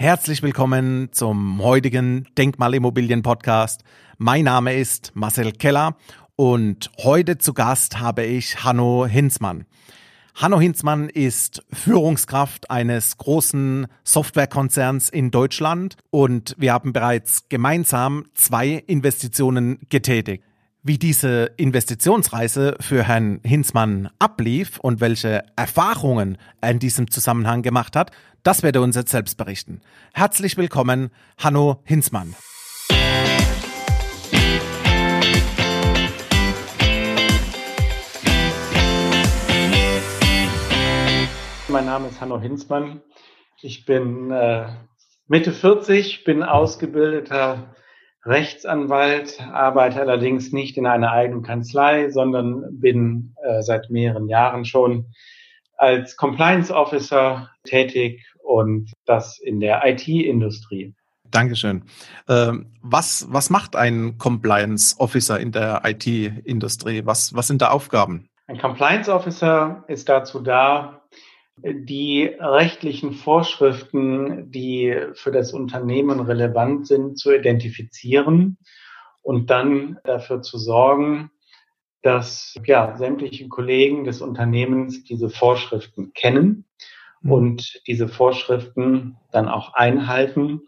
Herzlich 0.00 0.44
willkommen 0.44 1.08
zum 1.10 1.60
heutigen 1.60 2.28
Denkmalimmobilien-Podcast. 2.38 3.82
Mein 4.16 4.44
Name 4.44 4.76
ist 4.76 5.10
Marcel 5.14 5.50
Keller 5.50 5.96
und 6.36 6.92
heute 6.98 7.38
zu 7.38 7.52
Gast 7.52 7.98
habe 7.98 8.22
ich 8.22 8.62
Hanno 8.62 9.06
Hinzmann. 9.06 9.64
Hanno 10.36 10.60
Hinzmann 10.60 11.08
ist 11.08 11.64
Führungskraft 11.72 12.70
eines 12.70 13.16
großen 13.16 13.88
Softwarekonzerns 14.04 15.08
in 15.08 15.32
Deutschland 15.32 15.96
und 16.10 16.54
wir 16.58 16.74
haben 16.74 16.92
bereits 16.92 17.48
gemeinsam 17.48 18.26
zwei 18.34 18.84
Investitionen 18.86 19.80
getätigt. 19.88 20.44
Wie 20.88 20.96
diese 20.96 21.50
Investitionsreise 21.58 22.74
für 22.80 23.02
Herrn 23.02 23.40
Hinzmann 23.44 24.08
ablief 24.18 24.78
und 24.80 25.02
welche 25.02 25.42
Erfahrungen 25.54 26.38
er 26.62 26.70
in 26.70 26.78
diesem 26.78 27.10
Zusammenhang 27.10 27.60
gemacht 27.60 27.94
hat, 27.94 28.10
das 28.42 28.62
werde 28.62 28.78
er 28.78 28.82
uns 28.84 28.96
jetzt 28.96 29.10
selbst 29.10 29.36
berichten. 29.36 29.82
Herzlich 30.14 30.56
willkommen, 30.56 31.10
Hanno 31.36 31.82
Hinzmann. 31.84 32.34
Mein 41.68 41.84
Name 41.84 42.08
ist 42.08 42.18
Hanno 42.22 42.40
Hinzmann. 42.40 43.02
Ich 43.60 43.84
bin 43.84 44.30
äh, 44.30 44.68
Mitte 45.26 45.52
40, 45.52 46.24
bin 46.24 46.42
ausgebildeter 46.42 47.74
Rechtsanwalt, 48.24 49.40
arbeite 49.40 50.00
allerdings 50.00 50.52
nicht 50.52 50.76
in 50.76 50.86
einer 50.86 51.12
eigenen 51.12 51.42
Kanzlei, 51.42 52.10
sondern 52.10 52.80
bin 52.80 53.34
äh, 53.42 53.62
seit 53.62 53.90
mehreren 53.90 54.28
Jahren 54.28 54.64
schon 54.64 55.06
als 55.76 56.16
Compliance 56.16 56.74
Officer 56.74 57.50
tätig 57.64 58.26
und 58.42 58.92
das 59.04 59.38
in 59.38 59.60
der 59.60 59.82
IT-Industrie. 59.86 60.94
Dankeschön. 61.30 61.84
Ähm, 62.28 62.72
was, 62.82 63.26
was 63.30 63.50
macht 63.50 63.76
ein 63.76 64.18
Compliance 64.18 64.98
Officer 64.98 65.38
in 65.38 65.52
der 65.52 65.82
IT-Industrie? 65.84 67.02
Was, 67.04 67.34
was 67.34 67.46
sind 67.46 67.62
da 67.62 67.68
Aufgaben? 67.70 68.28
Ein 68.46 68.58
Compliance 68.58 69.12
Officer 69.12 69.84
ist 69.88 70.08
dazu 70.08 70.40
da, 70.40 71.02
die 71.62 72.24
rechtlichen 72.38 73.12
Vorschriften, 73.12 74.50
die 74.50 74.96
für 75.14 75.30
das 75.30 75.52
Unternehmen 75.52 76.20
relevant 76.20 76.86
sind, 76.86 77.18
zu 77.18 77.34
identifizieren 77.34 78.58
und 79.22 79.50
dann 79.50 79.98
dafür 80.04 80.42
zu 80.42 80.58
sorgen, 80.58 81.30
dass 82.02 82.54
ja, 82.64 82.96
sämtliche 82.96 83.48
Kollegen 83.48 84.04
des 84.04 84.20
Unternehmens 84.20 85.04
diese 85.04 85.30
Vorschriften 85.30 86.12
kennen 86.14 86.64
mhm. 87.22 87.32
und 87.32 87.82
diese 87.86 88.08
Vorschriften 88.08 89.16
dann 89.32 89.48
auch 89.48 89.74
einhalten, 89.74 90.62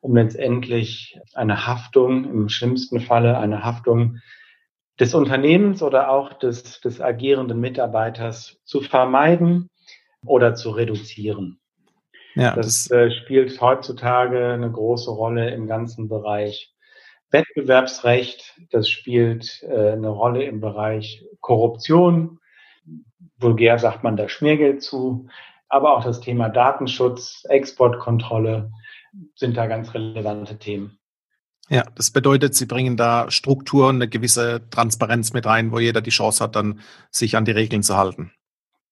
um 0.00 0.16
letztendlich 0.16 1.20
eine 1.34 1.66
Haftung, 1.66 2.24
im 2.24 2.48
schlimmsten 2.48 3.00
Falle 3.00 3.38
eine 3.38 3.62
Haftung 3.62 4.18
des 4.98 5.14
Unternehmens 5.14 5.82
oder 5.82 6.10
auch 6.10 6.32
des, 6.34 6.80
des 6.80 7.00
agierenden 7.00 7.60
Mitarbeiters 7.60 8.58
zu 8.64 8.80
vermeiden 8.80 9.68
oder 10.24 10.54
zu 10.54 10.70
reduzieren. 10.70 11.60
Ja, 12.34 12.54
das, 12.54 12.88
das 12.88 12.90
äh, 12.90 13.10
spielt 13.10 13.60
heutzutage 13.60 14.52
eine 14.52 14.70
große 14.70 15.10
Rolle 15.10 15.50
im 15.50 15.66
ganzen 15.66 16.08
Bereich 16.08 16.72
Wettbewerbsrecht. 17.30 18.60
Das 18.70 18.88
spielt 18.88 19.62
äh, 19.62 19.92
eine 19.92 20.08
Rolle 20.08 20.44
im 20.44 20.60
Bereich 20.60 21.24
Korruption. 21.40 22.38
Vulgär 23.38 23.78
sagt 23.78 24.04
man 24.04 24.16
da 24.16 24.28
Schmiergeld 24.28 24.82
zu. 24.82 25.28
Aber 25.68 25.96
auch 25.96 26.04
das 26.04 26.20
Thema 26.20 26.48
Datenschutz, 26.48 27.44
Exportkontrolle 27.48 28.72
sind 29.34 29.56
da 29.56 29.66
ganz 29.66 29.94
relevante 29.94 30.58
Themen. 30.58 30.98
Ja, 31.68 31.84
das 31.94 32.10
bedeutet, 32.10 32.56
Sie 32.56 32.66
bringen 32.66 32.96
da 32.96 33.30
Strukturen, 33.30 33.96
eine 33.96 34.08
gewisse 34.08 34.68
Transparenz 34.70 35.32
mit 35.32 35.46
rein, 35.46 35.70
wo 35.70 35.78
jeder 35.78 36.00
die 36.00 36.10
Chance 36.10 36.42
hat, 36.42 36.56
dann 36.56 36.80
sich 37.12 37.36
an 37.36 37.44
die 37.44 37.52
Regeln 37.52 37.84
zu 37.84 37.96
halten. 37.96 38.32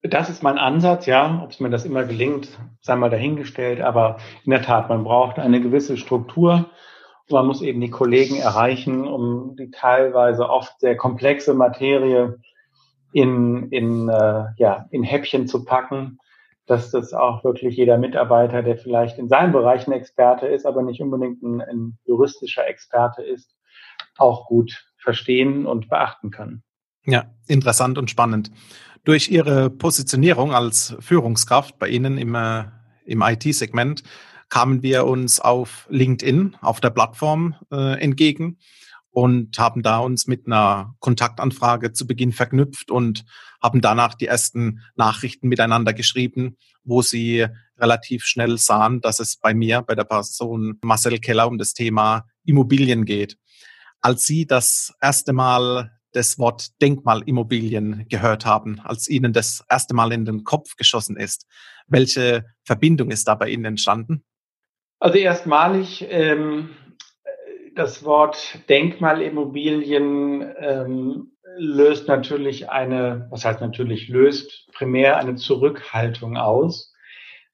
Das 0.03 0.31
ist 0.31 0.43
mein 0.43 0.59
Ansatz, 0.59 1.07
ja. 1.07 1.43
Ob 1.43 1.51
es 1.51 1.61
mir 1.61 1.71
das 1.71 1.85
immer 1.85 2.05
gelingt, 2.05 2.49
sei 2.81 2.97
mal 2.97 3.11
dahingestellt. 3.11 3.81
Aber 3.81 4.19
in 4.45 4.51
der 4.51 4.63
Tat, 4.63 4.89
man 4.89 5.05
braucht 5.05 5.39
eine 5.39 5.61
gewisse 5.61 5.97
Struktur. 5.97 6.71
Man 7.31 7.47
muss 7.47 7.63
eben 7.63 7.81
die 7.81 7.91
Kollegen 7.91 8.37
erreichen, 8.37 9.07
um 9.07 9.57
die 9.57 9.71
teilweise 9.71 10.49
oft 10.49 10.81
sehr 10.81 10.97
komplexe 10.97 11.53
Materie 11.53 12.41
in, 13.13 13.69
in, 13.71 14.09
äh, 14.09 14.45
ja, 14.57 14.87
in 14.91 15.03
Häppchen 15.03 15.47
zu 15.47 15.65
packen, 15.65 16.19
dass 16.67 16.91
das 16.91 17.13
auch 17.13 17.45
wirklich 17.45 17.77
jeder 17.77 17.99
Mitarbeiter, 17.99 18.63
der 18.63 18.77
vielleicht 18.77 19.19
in 19.19 19.29
seinem 19.29 19.53
Bereich 19.53 19.87
ein 19.87 19.93
Experte 19.93 20.47
ist, 20.47 20.67
aber 20.67 20.83
nicht 20.83 21.01
unbedingt 21.01 21.43
ein, 21.43 21.61
ein 21.61 21.99
juristischer 22.05 22.67
Experte 22.67 23.23
ist, 23.23 23.55
auch 24.17 24.47
gut 24.47 24.85
verstehen 24.99 25.67
und 25.67 25.89
beachten 25.89 26.31
kann. 26.31 26.63
Ja, 27.05 27.27
interessant 27.47 27.97
und 27.99 28.11
spannend. 28.11 28.51
Durch 29.09 29.31
Ihre 29.31 29.71
Positionierung 29.71 30.53
als 30.53 30.95
Führungskraft 31.01 31.79
bei 31.79 31.89
Ihnen 31.89 32.19
im, 32.19 32.35
äh, 32.35 32.65
im 33.07 33.23
IT-Segment 33.23 34.03
kamen 34.51 34.83
wir 34.83 35.07
uns 35.07 35.41
auf 35.41 35.87
LinkedIn, 35.89 36.59
auf 36.61 36.79
der 36.83 36.91
Plattform 36.91 37.55
äh, 37.73 37.99
entgegen 38.03 38.59
und 39.11 39.59
haben 39.59 39.83
da 39.83 40.01
uns 40.01 40.27
mit 40.27 40.47
einer 40.47 40.95
Kontaktanfrage 40.99 41.95
zu 41.95 42.07
Beginn 42.07 42.33
verknüpft 42.33 42.91
und 42.91 43.25
haben 43.63 43.81
danach 43.81 44.13
die 44.13 44.27
ersten 44.27 44.83
Nachrichten 44.95 45.49
miteinander 45.49 45.95
geschrieben, 45.95 46.59
wo 46.85 47.01
sie 47.01 47.47
relativ 47.79 48.27
schnell 48.27 48.59
sahen, 48.59 49.01
dass 49.01 49.21
es 49.21 49.39
bei 49.39 49.55
mir, 49.55 49.81
bei 49.81 49.95
der 49.95 50.05
Person 50.05 50.79
Marcel 50.83 51.19
Keller 51.19 51.49
um 51.49 51.57
das 51.57 51.73
Thema 51.73 52.27
Immobilien 52.45 53.07
geht. 53.07 53.39
Als 54.03 54.27
Sie 54.27 54.47
das 54.47 54.93
erste 55.01 55.33
Mal 55.33 55.98
das 56.13 56.39
Wort 56.39 56.81
Denkmalimmobilien 56.81 58.07
gehört 58.09 58.47
haben, 58.47 58.81
als 58.81 59.09
Ihnen 59.09 59.33
das 59.33 59.65
erste 59.69 59.95
Mal 59.95 60.13
in 60.13 60.25
den 60.25 60.45
Kopf 60.45 60.77
geschossen 60.77 61.17
ist. 61.17 61.47
Welche 61.87 62.45
Verbindung 62.65 63.11
ist 63.11 63.29
da 63.29 63.35
bei 63.35 63.49
Ihnen 63.49 63.65
entstanden? 63.65 64.25
Also 65.01 65.19
erstmalig 65.19 66.07
ähm, 66.09 66.71
das 67.79 68.05
Wort 68.05 68.69
Denkmalimmobilien 68.69 70.53
ähm, 70.59 71.33
löst 71.57 72.09
natürlich 72.09 72.69
eine, 72.71 73.29
was 73.31 73.45
heißt 73.45 73.61
natürlich 73.61 74.09
löst, 74.09 74.69
primär 74.73 75.17
eine 75.17 75.37
Zurückhaltung 75.37 76.37
aus, 76.37 76.93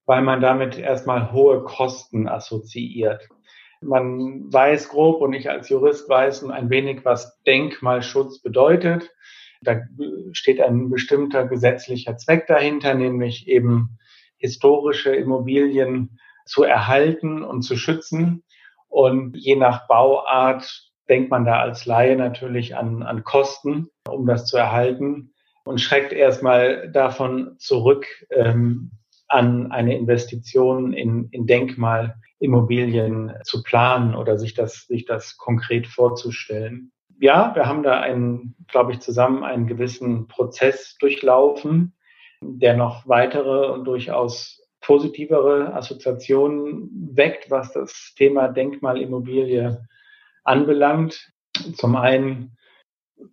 weil 0.05 0.21
man 0.21 0.41
damit 0.41 0.77
erstmal 0.77 1.31
hohe 1.31 1.63
Kosten 1.63 2.27
assoziiert. 2.27 3.27
Man 3.81 4.51
weiß 4.51 4.89
grob 4.89 5.21
und 5.21 5.33
ich 5.33 5.49
als 5.49 5.69
Jurist 5.69 6.09
weiß 6.09 6.45
ein 6.45 6.69
wenig, 6.69 7.05
was 7.05 7.41
Denkmalschutz 7.43 8.41
bedeutet. 8.41 9.11
Da 9.61 9.81
steht 10.31 10.61
ein 10.61 10.89
bestimmter 10.89 11.45
gesetzlicher 11.47 12.17
Zweck 12.17 12.47
dahinter, 12.47 12.93
nämlich 12.93 13.47
eben 13.47 13.97
historische 14.37 15.15
Immobilien 15.15 16.19
zu 16.45 16.63
erhalten 16.63 17.43
und 17.43 17.63
zu 17.63 17.75
schützen. 17.75 18.43
Und 18.87 19.35
je 19.35 19.55
nach 19.55 19.87
Bauart 19.87 20.91
denkt 21.09 21.31
man 21.31 21.45
da 21.45 21.59
als 21.59 21.85
Laie 21.85 22.15
natürlich 22.15 22.75
an, 22.75 23.03
an 23.03 23.23
Kosten, 23.23 23.89
um 24.07 24.25
das 24.25 24.45
zu 24.45 24.57
erhalten 24.57 25.33
und 25.65 25.81
schreckt 25.81 26.13
erstmal 26.13 26.91
davon 26.91 27.55
zurück, 27.57 28.05
ähm, 28.29 28.91
an 29.27 29.71
eine 29.71 29.97
Investition 29.97 30.93
in, 30.93 31.29
in 31.31 31.45
Denkmalimmobilien 31.45 33.33
zu 33.43 33.63
planen 33.63 34.15
oder 34.15 34.37
sich 34.37 34.53
das, 34.53 34.85
sich 34.87 35.05
das 35.05 35.37
konkret 35.37 35.87
vorzustellen. 35.87 36.91
Ja, 37.19 37.55
wir 37.55 37.65
haben 37.65 37.83
da 37.83 38.01
einen, 38.01 38.55
glaube 38.67 38.91
ich, 38.91 38.99
zusammen 38.99 39.43
einen 39.43 39.67
gewissen 39.67 40.27
Prozess 40.27 40.97
durchlaufen, 40.99 41.95
der 42.41 42.75
noch 42.75 43.07
weitere 43.07 43.71
und 43.71 43.85
durchaus 43.85 44.61
positivere 44.81 45.73
Assoziationen 45.73 46.89
weckt, 47.13 47.49
was 47.49 47.71
das 47.73 48.13
Thema 48.15 48.49
Denkmalimmobilie 48.49 49.87
anbelangt. 50.43 51.31
Zum 51.75 51.95
einen, 51.95 52.57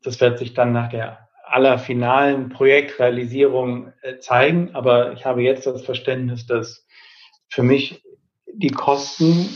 das 0.03 0.21
wird 0.21 0.39
sich 0.39 0.55
dann 0.55 0.73
nach 0.73 0.89
der 0.89 1.29
aller 1.53 1.79
finalen 1.79 2.49
Projektrealisierung 2.49 3.93
äh, 4.01 4.19
zeigen, 4.19 4.75
aber 4.75 5.13
ich 5.13 5.27
habe 5.27 5.43
jetzt 5.43 5.67
das 5.67 5.83
Verständnis, 5.83 6.47
dass 6.47 6.87
für 7.49 7.63
mich 7.63 8.03
die 8.47 8.71
Kosten 8.71 9.49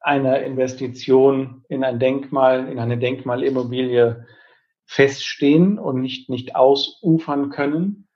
einer 0.00 0.40
Investition 0.40 1.64
in 1.68 1.84
ein 1.84 1.98
Denkmal, 1.98 2.68
in 2.68 2.78
eine 2.78 2.96
Denkmalimmobilie 2.96 4.24
feststehen 4.86 5.78
und 5.78 6.00
nicht, 6.00 6.30
nicht 6.30 6.56
ausufern 6.56 7.50
können. 7.50 8.08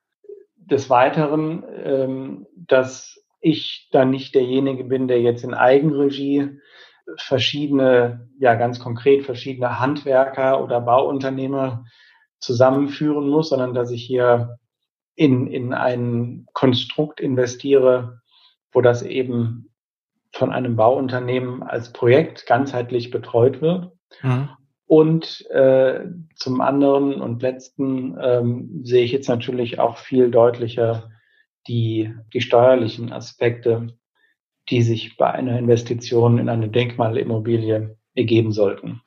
Des 0.57 0.89
Weiteren, 0.89 1.65
ähm, 1.85 2.47
dass 2.55 3.23
ich 3.41 3.89
dann 3.93 4.11
nicht 4.11 4.35
derjenige 4.35 4.85
bin, 4.85 5.09
der 5.09 5.21
jetzt 5.21 5.45
in 5.45 5.53
Eigenregie 5.53 6.59
verschiedene, 7.17 8.31
ja 8.39 8.55
ganz 8.55 8.79
konkret 8.79 9.25
verschiedene 9.25 9.79
Handwerker 9.79 10.63
oder 10.63 10.81
Bauunternehmer 10.81 11.85
zusammenführen 12.41 13.29
muss, 13.29 13.51
sondern 13.51 13.75
dass 13.75 13.91
ich 13.91 14.03
hier 14.03 14.59
in, 15.15 15.47
in 15.47 15.73
ein 15.73 16.47
Konstrukt 16.53 17.21
investiere, 17.21 18.21
wo 18.73 18.81
das 18.81 19.03
eben 19.03 19.71
von 20.33 20.53
einem 20.53 20.77
Bauunternehmen 20.77 21.63
als 21.63 21.93
Projekt 21.93 22.47
ganzheitlich 22.47 23.11
betreut 23.11 23.61
wird. 23.61 23.93
Mhm. 24.23 24.49
Und 24.87 25.49
äh, 25.51 26.07
zum 26.35 26.61
anderen 26.61 27.21
und 27.21 27.43
letzten 27.43 28.17
ähm, 28.21 28.81
sehe 28.83 29.05
ich 29.05 29.13
jetzt 29.13 29.29
natürlich 29.29 29.79
auch 29.79 29.99
viel 29.99 30.31
deutlicher 30.31 31.11
die, 31.69 32.13
die 32.33 32.41
steuerlichen 32.41 33.13
Aspekte, 33.13 33.89
die 34.69 34.83
sich 34.83 35.17
bei 35.17 35.31
einer 35.31 35.59
Investition 35.59 36.39
in 36.39 36.49
eine 36.49 36.69
Denkmalimmobilie 36.69 37.97
ergeben 38.15 38.53
sollten. 38.53 39.03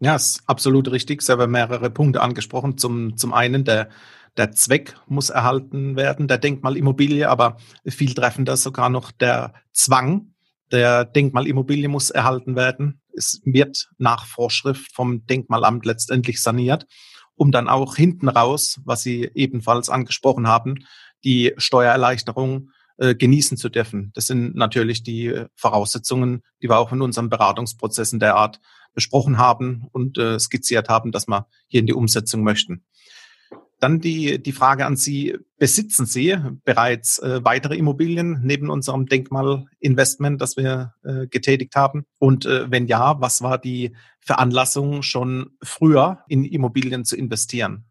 Ja, 0.00 0.14
ist 0.14 0.42
absolut 0.46 0.90
richtig. 0.90 1.22
Sie 1.22 1.32
haben 1.32 1.50
mehrere 1.50 1.90
Punkte 1.90 2.20
angesprochen. 2.20 2.76
Zum, 2.76 3.16
zum 3.16 3.32
einen 3.32 3.64
der, 3.64 3.88
der 4.36 4.52
Zweck 4.52 4.94
muss 5.06 5.30
erhalten 5.30 5.96
werden, 5.96 6.28
der 6.28 6.38
Denkmalimmobilie, 6.38 7.28
aber 7.28 7.56
viel 7.86 8.12
treffender 8.12 8.56
sogar 8.56 8.90
noch 8.90 9.10
der 9.10 9.54
Zwang. 9.72 10.34
Der 10.70 11.04
Denkmalimmobilie 11.04 11.88
muss 11.88 12.10
erhalten 12.10 12.56
werden. 12.56 13.00
Es 13.14 13.40
wird 13.44 13.88
nach 13.96 14.26
Vorschrift 14.26 14.92
vom 14.92 15.24
Denkmalamt 15.26 15.86
letztendlich 15.86 16.42
saniert, 16.42 16.86
um 17.34 17.50
dann 17.50 17.68
auch 17.68 17.96
hinten 17.96 18.28
raus, 18.28 18.80
was 18.84 19.02
Sie 19.02 19.30
ebenfalls 19.34 19.88
angesprochen 19.88 20.46
haben, 20.46 20.84
die 21.24 21.54
Steuererleichterung 21.56 22.70
äh, 22.98 23.14
genießen 23.14 23.56
zu 23.56 23.68
dürfen. 23.68 24.10
Das 24.14 24.26
sind 24.26 24.54
natürlich 24.54 25.02
die 25.02 25.26
äh, 25.26 25.46
Voraussetzungen, 25.54 26.42
die 26.62 26.68
wir 26.68 26.78
auch 26.78 26.92
in 26.92 27.00
unseren 27.02 27.30
Beratungsprozessen 27.30 28.20
der 28.20 28.36
Art 28.36 28.60
besprochen 28.96 29.38
haben 29.38 29.86
und 29.92 30.18
äh, 30.18 30.40
skizziert 30.40 30.88
haben, 30.88 31.12
dass 31.12 31.28
wir 31.28 31.46
hier 31.68 31.78
in 31.78 31.86
die 31.86 31.92
Umsetzung 31.92 32.42
möchten. 32.42 32.82
Dann 33.78 34.00
die, 34.00 34.42
die 34.42 34.52
Frage 34.52 34.86
an 34.86 34.96
Sie, 34.96 35.36
besitzen 35.58 36.06
Sie 36.06 36.34
bereits 36.64 37.18
äh, 37.18 37.44
weitere 37.44 37.76
Immobilien 37.76 38.40
neben 38.42 38.70
unserem 38.70 39.06
Denkmalinvestment, 39.06 40.40
das 40.40 40.56
wir 40.56 40.94
äh, 41.04 41.26
getätigt 41.26 41.76
haben? 41.76 42.06
Und 42.18 42.46
äh, 42.46 42.70
wenn 42.70 42.86
ja, 42.86 43.20
was 43.20 43.42
war 43.42 43.58
die 43.58 43.94
Veranlassung, 44.20 45.02
schon 45.02 45.50
früher 45.62 46.20
in 46.26 46.44
Immobilien 46.44 47.04
zu 47.04 47.16
investieren? 47.16 47.84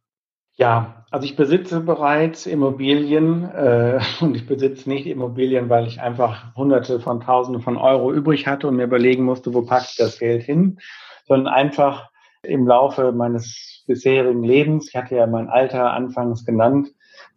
Ja, 0.57 1.05
also 1.11 1.25
ich 1.25 1.35
besitze 1.35 1.81
bereits 1.81 2.45
Immobilien 2.45 3.43
äh, 3.43 3.99
und 4.21 4.35
ich 4.35 4.47
besitze 4.47 4.89
nicht 4.89 5.05
Immobilien, 5.05 5.69
weil 5.69 5.85
ich 5.87 5.99
einfach 6.01 6.55
Hunderte 6.55 6.99
von 6.99 7.19
Tausenden 7.19 7.61
von 7.61 7.77
Euro 7.77 8.13
übrig 8.13 8.47
hatte 8.47 8.67
und 8.67 8.77
mir 8.77 8.85
überlegen 8.85 9.23
musste, 9.23 9.53
wo 9.53 9.63
packe 9.63 9.87
ich 9.89 9.97
das 9.97 10.19
Geld 10.19 10.43
hin, 10.43 10.79
sondern 11.25 11.53
einfach 11.53 12.09
im 12.41 12.67
Laufe 12.67 13.11
meines 13.11 13.83
bisherigen 13.87 14.43
Lebens, 14.43 14.89
ich 14.89 14.95
hatte 14.95 15.15
ja 15.15 15.27
mein 15.27 15.49
Alter 15.49 15.91
anfangs 15.91 16.45
genannt, 16.45 16.89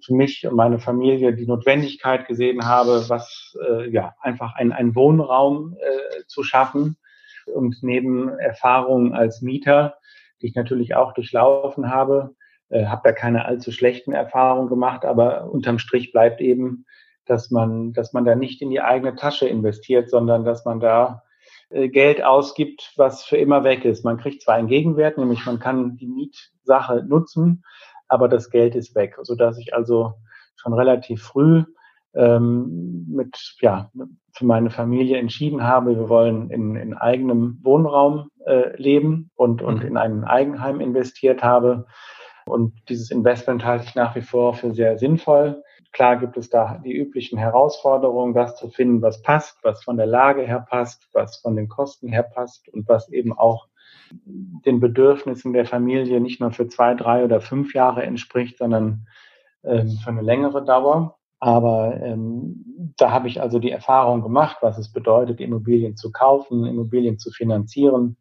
für 0.04 0.14
mich 0.14 0.46
und 0.46 0.54
meine 0.54 0.78
Familie 0.78 1.34
die 1.34 1.46
Notwendigkeit 1.46 2.26
gesehen 2.26 2.66
habe, 2.66 3.08
was 3.08 3.56
äh, 3.68 3.90
ja 3.90 4.14
einfach 4.20 4.54
ein, 4.54 4.72
ein 4.72 4.94
Wohnraum 4.94 5.76
äh, 5.80 6.24
zu 6.26 6.42
schaffen. 6.42 6.96
Und 7.52 7.76
neben 7.82 8.28
Erfahrungen 8.38 9.14
als 9.14 9.40
Mieter, 9.40 9.96
die 10.40 10.48
ich 10.48 10.54
natürlich 10.54 10.94
auch 10.94 11.14
durchlaufen 11.14 11.90
habe, 11.90 12.34
äh, 12.70 12.86
habe 12.86 13.02
da 13.04 13.12
keine 13.12 13.44
allzu 13.44 13.72
schlechten 13.72 14.12
Erfahrungen 14.12 14.68
gemacht, 14.68 15.04
aber 15.04 15.50
unterm 15.50 15.78
Strich 15.78 16.12
bleibt 16.12 16.40
eben, 16.40 16.84
dass 17.26 17.50
man, 17.50 17.92
dass 17.92 18.12
man 18.12 18.24
da 18.24 18.34
nicht 18.34 18.62
in 18.62 18.70
die 18.70 18.80
eigene 18.80 19.14
Tasche 19.14 19.48
investiert, 19.48 20.10
sondern 20.10 20.44
dass 20.44 20.64
man 20.64 20.80
da 20.80 21.22
äh, 21.70 21.88
Geld 21.88 22.22
ausgibt, 22.24 22.92
was 22.96 23.24
für 23.24 23.36
immer 23.36 23.64
weg 23.64 23.84
ist. 23.84 24.04
Man 24.04 24.18
kriegt 24.18 24.42
zwar 24.42 24.54
einen 24.54 24.68
Gegenwert, 24.68 25.18
nämlich 25.18 25.44
man 25.46 25.58
kann 25.58 25.96
die 25.96 26.06
Mietsache 26.06 27.04
nutzen, 27.06 27.64
aber 28.08 28.28
das 28.28 28.50
Geld 28.50 28.74
ist 28.74 28.94
weg, 28.94 29.16
so 29.22 29.34
dass 29.34 29.58
ich 29.58 29.74
also 29.74 30.14
schon 30.56 30.72
relativ 30.72 31.22
früh 31.22 31.64
ähm, 32.14 33.06
mit 33.08 33.56
ja 33.60 33.90
für 34.32 34.46
meine 34.46 34.70
Familie 34.70 35.18
entschieden 35.18 35.62
habe, 35.62 35.96
wir 35.96 36.08
wollen 36.08 36.50
in, 36.50 36.76
in 36.76 36.94
eigenem 36.94 37.58
Wohnraum 37.62 38.30
äh, 38.46 38.74
leben 38.80 39.30
und 39.36 39.62
und 39.62 39.80
mhm. 39.80 39.86
in 39.88 39.96
ein 39.96 40.24
Eigenheim 40.24 40.80
investiert 40.80 41.42
habe 41.42 41.86
und 42.48 42.72
dieses 42.88 43.10
Investment 43.10 43.64
halte 43.64 43.84
ich 43.84 43.94
nach 43.94 44.14
wie 44.14 44.22
vor 44.22 44.54
für 44.54 44.72
sehr 44.72 44.98
sinnvoll. 44.98 45.62
Klar 45.92 46.16
gibt 46.16 46.36
es 46.36 46.50
da 46.50 46.80
die 46.84 46.92
üblichen 46.92 47.38
Herausforderungen, 47.38 48.34
das 48.34 48.56
zu 48.56 48.68
finden, 48.68 49.00
was 49.02 49.22
passt, 49.22 49.58
was 49.62 49.82
von 49.82 49.96
der 49.96 50.06
Lage 50.06 50.42
her 50.42 50.64
passt, 50.68 51.08
was 51.12 51.38
von 51.38 51.56
den 51.56 51.68
Kosten 51.68 52.08
her 52.08 52.22
passt 52.22 52.68
und 52.68 52.88
was 52.88 53.08
eben 53.10 53.32
auch 53.32 53.68
den 54.10 54.80
Bedürfnissen 54.80 55.52
der 55.52 55.66
Familie 55.66 56.20
nicht 56.20 56.40
nur 56.40 56.50
für 56.50 56.68
zwei, 56.68 56.94
drei 56.94 57.24
oder 57.24 57.40
fünf 57.40 57.74
Jahre 57.74 58.02
entspricht, 58.02 58.58
sondern 58.58 59.06
ähm, 59.64 59.98
für 60.02 60.10
eine 60.10 60.22
längere 60.22 60.64
Dauer. 60.64 61.18
Aber 61.40 62.00
ähm, 62.02 62.92
da 62.96 63.10
habe 63.10 63.28
ich 63.28 63.40
also 63.40 63.58
die 63.58 63.70
Erfahrung 63.70 64.22
gemacht, 64.22 64.58
was 64.60 64.76
es 64.78 64.92
bedeutet, 64.92 65.40
Immobilien 65.40 65.96
zu 65.96 66.10
kaufen, 66.10 66.66
Immobilien 66.66 67.18
zu 67.18 67.30
finanzieren 67.30 68.16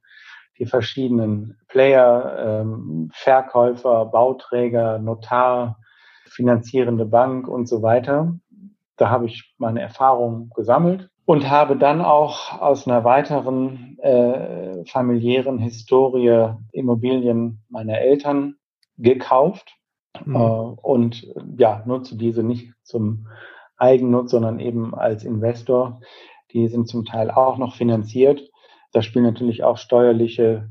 die 0.59 0.65
verschiedenen 0.65 1.57
Player, 1.67 2.61
ähm, 2.61 3.09
Verkäufer, 3.13 4.05
Bauträger, 4.05 4.99
Notar, 4.99 5.79
finanzierende 6.25 7.05
Bank 7.05 7.47
und 7.47 7.67
so 7.67 7.81
weiter. 7.81 8.37
Da 8.97 9.09
habe 9.09 9.27
ich 9.27 9.53
meine 9.57 9.81
Erfahrungen 9.81 10.51
gesammelt 10.55 11.09
und 11.25 11.49
habe 11.49 11.75
dann 11.77 12.01
auch 12.01 12.59
aus 12.61 12.87
einer 12.87 13.03
weiteren 13.03 13.97
äh, 13.99 14.85
familiären 14.85 15.59
Historie 15.59 16.53
Immobilien 16.71 17.63
meiner 17.69 17.99
Eltern 17.99 18.55
gekauft 18.97 19.75
mhm. 20.25 20.35
äh, 20.35 20.39
und 20.39 21.27
ja, 21.57 21.83
nutze 21.85 22.17
diese 22.17 22.43
nicht 22.43 22.73
zum 22.83 23.27
Eigennutz, 23.77 24.31
sondern 24.31 24.59
eben 24.59 24.95
als 24.95 25.23
Investor. 25.23 26.01
Die 26.53 26.67
sind 26.67 26.87
zum 26.87 27.05
Teil 27.05 27.29
auch 27.29 27.57
noch 27.57 27.75
finanziert. 27.75 28.41
Da 28.91 29.01
spielen 29.01 29.25
natürlich 29.25 29.63
auch 29.63 29.77
steuerliche 29.77 30.69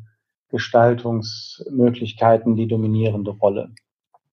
Gestaltungsmöglichkeiten 0.51 2.57
die 2.57 2.69
dominierende 2.69 3.33
Rolle. 3.33 3.73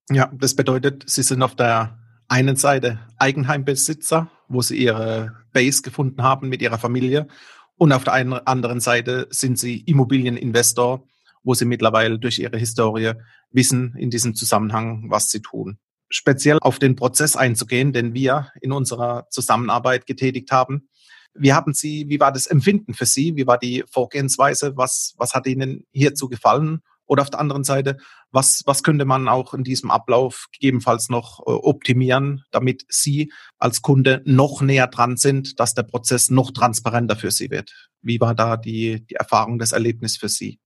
Ja, 0.09 0.31
das 0.33 0.56
bedeutet, 0.56 1.03
Sie 1.07 1.24
sind 1.24 1.44
auf 1.44 1.56
der 1.56 1.97
einen 2.27 2.56
Seite 2.56 3.00
Eigenheimbesitzer, 3.18 4.30
wo 4.47 4.62
Sie 4.62 4.77
Ihre 4.77 5.33
Base 5.51 5.81
gefunden 5.81 6.24
haben 6.24 6.50
mit 6.50 6.62
Ihrer 6.62 6.77
Familie. 6.77 7.27
Und 7.75 7.91
auf 7.91 8.03
der 8.03 8.13
anderen 8.47 8.80
Seite 8.80 9.27
sind 9.30 9.57
Sie 9.57 9.81
Immobilieninvestor, 9.81 11.07
wo 11.44 11.53
Sie 11.53 11.65
mittlerweile 11.65 12.19
durch 12.19 12.39
Ihre 12.39 12.57
Historie 12.57 13.13
wissen 13.51 13.95
in 13.97 14.09
diesem 14.09 14.35
Zusammenhang, 14.35 15.09
was 15.09 15.30
Sie 15.30 15.41
tun. 15.41 15.77
Speziell 16.09 16.59
auf 16.62 16.80
den 16.80 16.95
Prozess 16.95 17.35
einzugehen, 17.35 17.91
den 17.91 18.13
wir 18.13 18.51
in 18.62 18.71
unserer 18.71 19.27
Zusammenarbeit 19.30 20.06
getätigt 20.06 20.51
haben, 20.51 20.88
wie 21.33 21.53
haben 21.53 21.74
Sie, 21.74 22.06
wie 22.09 22.19
war 22.19 22.31
das 22.31 22.47
Empfinden 22.47 22.94
für 22.94 23.06
Sie? 23.06 23.35
Wie 23.35 23.47
war 23.47 23.57
die 23.57 23.83
Vorgehensweise? 23.89 24.78
Was, 24.78 25.13
was 25.18 25.33
hat 25.33 25.47
Ihnen 25.47 25.85
hierzu 25.92 26.30
gefallen? 26.30 26.81
Oder 27.06 27.23
auf 27.23 27.30
der 27.30 27.40
anderen 27.40 27.63
Seite, 27.63 27.97
was, 28.31 28.63
was 28.66 28.81
könnte 28.81 29.06
man 29.06 29.28
auch 29.28 29.54
in 29.54 29.63
diesem 29.63 29.92
Ablauf 29.92 30.47
gegebenenfalls 30.54 31.09
noch 31.09 31.40
äh, 31.42 31.52
optimieren, 31.52 32.44
damit 32.52 32.85
Sie 32.87 33.31
als 33.59 33.81
Kunde 33.81 34.21
noch 34.25 34.61
näher 34.61 34.87
dran 34.87 35.18
sind, 35.18 35.59
dass 35.59 35.73
der 35.73 35.83
Prozess 35.83 36.30
noch 36.30 36.52
transparenter 36.52 37.16
für 37.16 37.31
Sie 37.31 37.52
wird? 37.52 37.90
Wie 38.02 38.21
war 38.21 38.35
da 38.35 38.57
die, 38.57 39.06
die 39.06 39.16
Erfahrung, 39.16 39.59
das 39.59 39.73
Erlebnis 39.73 40.18
für 40.18 40.30
Sie? 40.30 40.59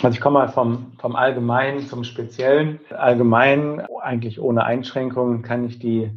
Also 0.00 0.14
ich 0.14 0.20
komme 0.20 0.38
mal 0.38 0.48
vom, 0.48 0.92
vom 0.98 1.16
Allgemeinen 1.16 1.86
zum 1.86 2.02
Speziellen. 2.02 2.80
Allgemein, 2.90 3.80
eigentlich 4.00 4.40
ohne 4.40 4.64
Einschränkungen, 4.64 5.42
kann 5.42 5.66
ich 5.66 5.78
die 5.78 6.10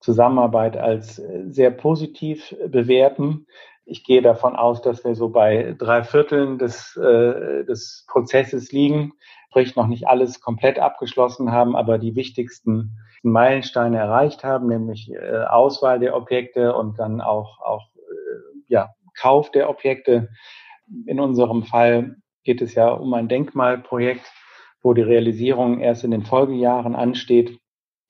Zusammenarbeit 0.00 0.76
als 0.76 1.18
äh, 1.18 1.44
sehr 1.48 1.70
positiv 1.70 2.54
bewerten. 2.68 3.46
Ich 3.84 4.04
gehe 4.04 4.22
davon 4.22 4.56
aus, 4.56 4.82
dass 4.82 5.04
wir 5.04 5.14
so 5.14 5.30
bei 5.30 5.74
drei 5.78 6.04
Vierteln 6.04 6.58
des, 6.58 6.96
äh, 6.96 7.64
des 7.64 8.06
Prozesses 8.08 8.72
liegen, 8.72 9.12
sprich 9.48 9.76
noch 9.76 9.86
nicht 9.86 10.06
alles 10.06 10.40
komplett 10.40 10.78
abgeschlossen 10.78 11.52
haben, 11.52 11.76
aber 11.76 11.98
die 11.98 12.14
wichtigsten 12.14 12.98
Meilensteine 13.22 13.98
erreicht 13.98 14.44
haben, 14.44 14.68
nämlich 14.68 15.10
äh, 15.12 15.44
Auswahl 15.44 15.98
der 15.98 16.16
Objekte 16.16 16.74
und 16.74 16.98
dann 16.98 17.20
auch, 17.20 17.60
auch 17.60 17.88
äh, 17.96 18.62
ja, 18.68 18.90
Kauf 19.18 19.50
der 19.50 19.68
Objekte. 19.68 20.30
In 21.06 21.20
unserem 21.20 21.64
Fall 21.64 22.16
geht 22.44 22.62
es 22.62 22.74
ja 22.74 22.88
um 22.90 23.12
ein 23.14 23.28
Denkmalprojekt, 23.28 24.24
wo 24.82 24.94
die 24.94 25.02
Realisierung 25.02 25.80
erst 25.80 26.04
in 26.04 26.10
den 26.10 26.24
Folgejahren 26.24 26.96
ansteht. 26.96 27.59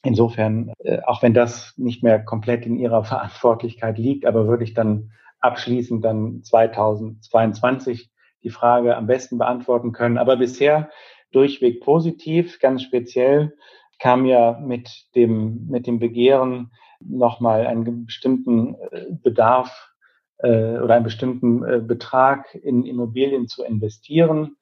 Insofern, 0.02 0.73
äh, 0.78 1.00
auch 1.04 1.23
wenn 1.23 1.35
das 1.35 1.75
nicht 1.76 2.02
mehr 2.02 2.25
komplett 2.25 2.64
in 2.64 2.78
ihrer 2.78 3.04
Verantwortlichkeit 3.04 3.99
liegt, 3.99 4.25
aber 4.25 4.47
würde 4.47 4.64
ich 4.64 4.75
dann 4.75 5.12
abschließend 5.40 6.04
dann 6.04 6.42
2022 6.42 8.11
die 8.42 8.50
Frage 8.50 8.97
am 8.97 9.07
besten 9.07 9.38
beantworten 9.38 9.92
können. 9.92 10.19
Aber 10.19 10.37
bisher 10.37 10.90
durchweg 11.33 11.80
positiv, 11.83 12.59
ganz 12.61 12.83
speziell 12.83 13.57
kam 13.99 14.25
ja 14.25 14.59
mit 14.59 15.14
dem, 15.14 15.66
mit 15.66 15.87
dem 15.87 15.99
Begehren 15.99 16.71
nochmal 17.00 17.66
einen 17.66 18.07
bestimmten 18.07 18.75
äh, 18.90 19.07
Bedarf 19.11 19.92
äh, 20.38 20.78
oder 20.78 20.95
einen 20.95 21.04
bestimmten 21.04 21.62
äh, 21.64 21.80
Betrag 21.80 22.54
in 22.54 22.85
Immobilien 22.85 23.49
zu 23.49 23.62
investieren, 23.62 24.57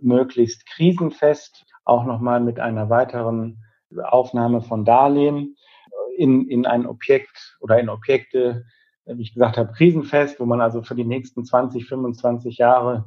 möglichst 0.00 0.66
krisenfest, 0.66 1.64
auch 1.84 2.04
nochmal 2.04 2.40
mit 2.40 2.60
einer 2.60 2.90
weiteren 2.90 3.64
Aufnahme 4.02 4.62
von 4.62 4.84
Darlehen 4.84 5.56
in, 6.16 6.48
in 6.48 6.66
ein 6.66 6.86
Objekt 6.86 7.56
oder 7.60 7.78
in 7.78 7.88
Objekte, 7.88 8.64
wie 9.06 9.22
ich 9.22 9.34
gesagt 9.34 9.56
habe, 9.56 9.72
krisenfest, 9.72 10.38
wo 10.40 10.46
man 10.46 10.60
also 10.60 10.82
für 10.82 10.94
die 10.94 11.04
nächsten 11.04 11.44
20, 11.44 11.86
25 11.86 12.58
Jahre 12.58 13.06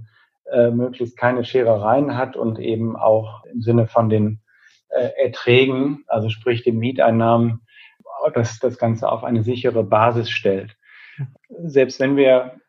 äh, 0.52 0.70
möglichst 0.70 1.18
keine 1.18 1.44
Scherereien 1.44 2.18
hat 2.18 2.36
und 2.36 2.60
eben 2.60 2.96
auch 2.96 3.46
im 3.46 3.62
Sinne 3.62 3.88
von 3.88 4.10
den 4.10 4.42
äh, 4.90 5.10
Erträgen, 5.18 6.04
also 6.08 6.30
sprich 6.30 6.64
den 6.64 6.78
Mieteinnahmen, 6.78 7.62
dass 8.34 8.60
das 8.60 8.78
Ganze 8.78 9.12
auf 9.12 9.24
eine 9.24 9.44
sichere 9.44 9.84
Basis 9.84 10.30
stellt. 10.30 10.76
Selbst 11.50 12.00
wenn 12.00 12.18
wir 12.18 12.60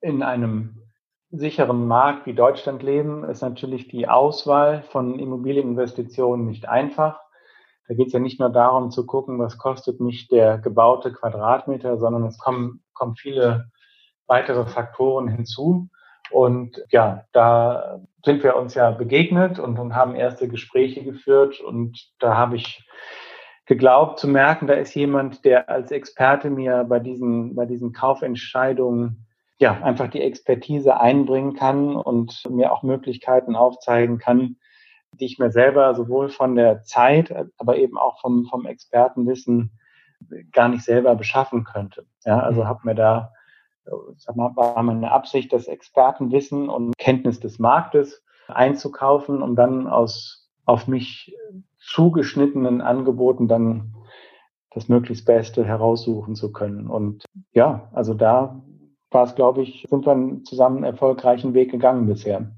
in 0.00 0.22
einem 0.22 0.82
sicheren 1.30 1.86
Markt 1.86 2.26
wie 2.26 2.34
Deutschland 2.34 2.82
leben, 2.82 3.24
ist 3.24 3.40
natürlich 3.40 3.88
die 3.88 4.06
Auswahl 4.06 4.82
von 4.82 5.18
Immobilieninvestitionen 5.18 6.46
nicht 6.46 6.68
einfach. 6.68 7.21
Da 7.92 7.96
geht 7.96 8.06
es 8.06 8.14
ja 8.14 8.20
nicht 8.20 8.40
nur 8.40 8.48
darum 8.48 8.90
zu 8.90 9.04
gucken, 9.04 9.38
was 9.38 9.58
kostet 9.58 10.00
mich 10.00 10.26
der 10.26 10.56
gebaute 10.56 11.12
Quadratmeter, 11.12 11.98
sondern 11.98 12.24
es 12.24 12.38
kommen, 12.38 12.82
kommen 12.94 13.16
viele 13.16 13.70
weitere 14.26 14.64
Faktoren 14.64 15.28
hinzu. 15.28 15.90
Und 16.30 16.82
ja, 16.88 17.26
da 17.32 18.00
sind 18.24 18.42
wir 18.42 18.56
uns 18.56 18.72
ja 18.72 18.92
begegnet 18.92 19.58
und, 19.58 19.78
und 19.78 19.94
haben 19.94 20.14
erste 20.14 20.48
Gespräche 20.48 21.04
geführt. 21.04 21.60
Und 21.60 22.02
da 22.18 22.34
habe 22.34 22.56
ich 22.56 22.82
geglaubt 23.66 24.18
zu 24.18 24.26
merken, 24.26 24.66
da 24.66 24.72
ist 24.72 24.94
jemand, 24.94 25.44
der 25.44 25.68
als 25.68 25.90
Experte 25.90 26.48
mir 26.48 26.84
bei 26.84 26.98
diesen, 26.98 27.54
bei 27.54 27.66
diesen 27.66 27.92
Kaufentscheidungen 27.92 29.26
ja 29.58 29.82
einfach 29.82 30.08
die 30.08 30.22
Expertise 30.22 30.98
einbringen 30.98 31.56
kann 31.56 31.94
und 31.94 32.42
mir 32.48 32.72
auch 32.72 32.82
Möglichkeiten 32.82 33.54
aufzeigen 33.54 34.16
kann, 34.16 34.56
die 35.12 35.26
ich 35.26 35.38
mir 35.38 35.50
selber 35.50 35.94
sowohl 35.94 36.28
von 36.28 36.54
der 36.54 36.82
Zeit, 36.82 37.34
aber 37.58 37.76
eben 37.76 37.98
auch 37.98 38.20
vom, 38.20 38.46
vom 38.46 38.66
Expertenwissen 38.66 39.78
gar 40.52 40.68
nicht 40.68 40.84
selber 40.84 41.14
beschaffen 41.14 41.64
könnte. 41.64 42.06
Ja, 42.24 42.40
also 42.40 42.62
mhm. 42.62 42.68
habe 42.68 42.80
mir 42.84 42.94
da, 42.94 43.32
sag 44.16 44.36
mal, 44.36 44.54
war 44.56 44.82
meine 44.82 45.10
Absicht, 45.10 45.52
das 45.52 45.66
Expertenwissen 45.66 46.68
und 46.68 46.96
Kenntnis 46.98 47.40
des 47.40 47.58
Marktes 47.58 48.22
einzukaufen, 48.48 49.42
um 49.42 49.56
dann 49.56 49.86
aus 49.86 50.50
auf 50.64 50.86
mich 50.86 51.36
zugeschnittenen 51.78 52.80
Angeboten 52.80 53.48
dann 53.48 53.94
das 54.70 54.88
möglichst 54.88 55.26
Beste 55.26 55.64
heraussuchen 55.64 56.34
zu 56.34 56.52
können. 56.52 56.88
Und 56.88 57.24
ja, 57.52 57.90
also 57.92 58.14
da 58.14 58.62
war 59.10 59.24
es, 59.24 59.34
glaube 59.34 59.62
ich, 59.62 59.86
sind 59.90 60.06
wir 60.06 60.44
zusammen 60.44 60.78
einen 60.78 60.84
erfolgreichen 60.84 61.52
Weg 61.54 61.70
gegangen 61.70 62.06
bisher. 62.06 62.52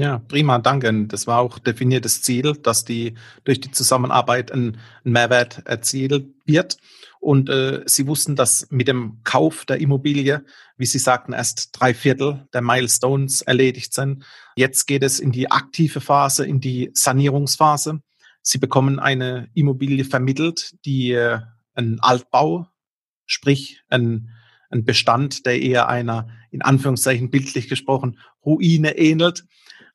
Ja, 0.00 0.16
prima, 0.16 0.58
danke. 0.58 1.06
Das 1.08 1.26
war 1.26 1.40
auch 1.40 1.58
definiertes 1.58 2.22
Ziel, 2.22 2.54
dass 2.54 2.86
die 2.86 3.16
durch 3.44 3.60
die 3.60 3.70
Zusammenarbeit 3.70 4.50
ein, 4.50 4.78
Mehrwert 5.04 5.66
erzielt 5.66 6.26
wird. 6.46 6.78
Und 7.20 7.50
äh, 7.50 7.82
Sie 7.84 8.06
wussten, 8.06 8.34
dass 8.34 8.66
mit 8.70 8.88
dem 8.88 9.20
Kauf 9.24 9.66
der 9.66 9.78
Immobilie, 9.78 10.42
wie 10.78 10.86
Sie 10.86 10.98
sagten, 10.98 11.34
erst 11.34 11.78
drei 11.78 11.92
Viertel 11.92 12.48
der 12.54 12.62
Milestones 12.62 13.42
erledigt 13.42 13.92
sind. 13.92 14.24
Jetzt 14.56 14.86
geht 14.86 15.02
es 15.02 15.20
in 15.20 15.32
die 15.32 15.50
aktive 15.50 16.00
Phase, 16.00 16.46
in 16.46 16.60
die 16.60 16.90
Sanierungsphase. 16.94 18.00
Sie 18.40 18.56
bekommen 18.56 18.98
eine 19.00 19.50
Immobilie 19.52 20.06
vermittelt, 20.06 20.76
die 20.86 21.12
äh, 21.12 21.40
ein 21.74 22.00
Altbau, 22.00 22.68
sprich 23.26 23.82
ein, 23.90 24.30
ein 24.70 24.86
Bestand, 24.86 25.44
der 25.44 25.60
eher 25.60 25.90
einer, 25.90 26.28
in 26.50 26.62
Anführungszeichen 26.62 27.28
bildlich 27.28 27.68
gesprochen, 27.68 28.18
Ruine 28.46 28.96
ähnelt. 28.96 29.44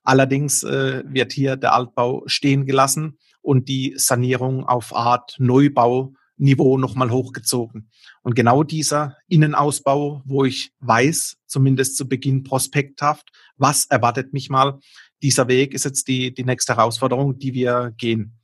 Allerdings 0.06 0.64
äh, 0.64 1.04
wird 1.08 1.34
hier 1.34 1.58
der 1.58 1.74
Altbau 1.74 2.24
stehen 2.28 2.66
gelassen 2.66 3.18
und 3.42 3.68
die 3.68 3.96
Sanierung 3.98 4.64
auf 4.66 4.96
Art 4.96 5.36
Neubau-Niveau 5.40 6.78
nochmal 6.78 7.10
hochgezogen. 7.10 7.90
Und 8.22 8.36
genau 8.36 8.64
dieser 8.64 9.18
Innenausbau, 9.28 10.22
wo 10.26 10.46
ich 10.46 10.72
weiß, 10.80 11.38
zumindest 11.48 11.98
zu 11.98 12.08
Beginn 12.08 12.44
prospekthaft, 12.44 13.32
was 13.58 13.86
erwartet 13.86 14.32
mich 14.32 14.50
mal, 14.50 14.80
dieser 15.24 15.48
Weg 15.48 15.74
ist 15.74 15.86
jetzt 15.86 16.08
die, 16.08 16.34
die 16.34 16.44
nächste 16.44 16.76
Herausforderung, 16.76 17.40
die 17.40 17.54
wir 17.54 17.92
gehen. 17.98 18.38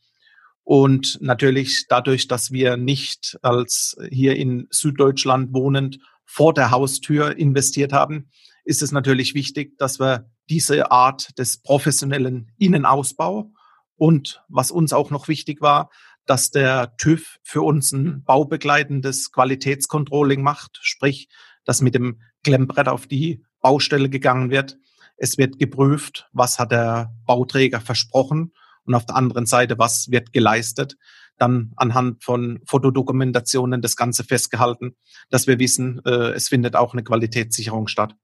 Und 0.64 1.20
natürlich 1.22 1.86
dadurch, 1.90 2.28
dass 2.28 2.52
wir 2.52 2.76
nicht 2.76 3.38
als 3.44 3.98
hier 4.10 4.36
in 4.36 4.68
Süddeutschland 4.72 5.54
wohnend 5.54 6.00
vor 6.26 6.54
der 6.54 6.72
Haustür 6.72 7.38
investiert 7.38 7.94
haben, 7.94 8.30
ist 8.64 8.82
es 8.82 8.92
natürlich 8.92 9.34
wichtig, 9.36 9.78
dass 9.78 10.00
wir 10.00 10.30
diese 10.52 10.92
Art 10.92 11.40
des 11.40 11.62
professionellen 11.62 12.52
Innenausbau 12.58 13.54
und 13.96 14.44
was 14.50 14.70
uns 14.70 14.92
auch 14.92 15.10
noch 15.10 15.30
wichtig 15.30 15.62
war, 15.62 15.90
dass 16.26 16.52
der 16.52 16.98
TÜV 16.98 17.40
für 17.42 17.62
uns 17.62 17.94
ein 17.94 18.26
baubegleitendes 18.26 19.32
Qualitätscontrolling 19.32 20.42
macht, 20.42 20.78
sprich, 20.82 21.30
dass 21.64 21.82
mit 21.82 21.96
dem 21.96 22.20
Klemmbrett 22.44 22.90
auf 22.90 23.08
die 23.08 23.46
Baustelle 23.62 24.10
gegangen 24.10 24.50
wird. 24.50 24.78
Es 25.16 25.38
wird 25.38 25.58
geprüft, 25.58 26.28
was 26.34 26.60
hat 26.60 26.74
der 26.74 27.14
Bauträger 27.26 27.80
versprochen 27.80 28.52
und 28.84 28.94
auf 28.94 29.06
der 29.06 29.16
anderen 29.16 29.46
Seite, 29.46 29.80
was 29.80 30.12
wird 30.12 30.34
geleistet. 30.34 30.98
Dann 31.38 31.72
anhand 31.78 32.26
von 32.26 32.60
Fotodokumentationen 32.66 33.82
das 33.82 33.96
Ganze 33.96 34.26
festgehalten, 34.26 34.98
dass 35.30 35.48
wir 35.48 35.60
wissen, 35.60 36.02
äh, 36.06 36.32
es 36.32 36.50
findet 36.50 36.76
auch 36.76 36.92
eine 36.92 37.04
Qualitätssicherung 37.04 37.88
statt. 37.88 38.16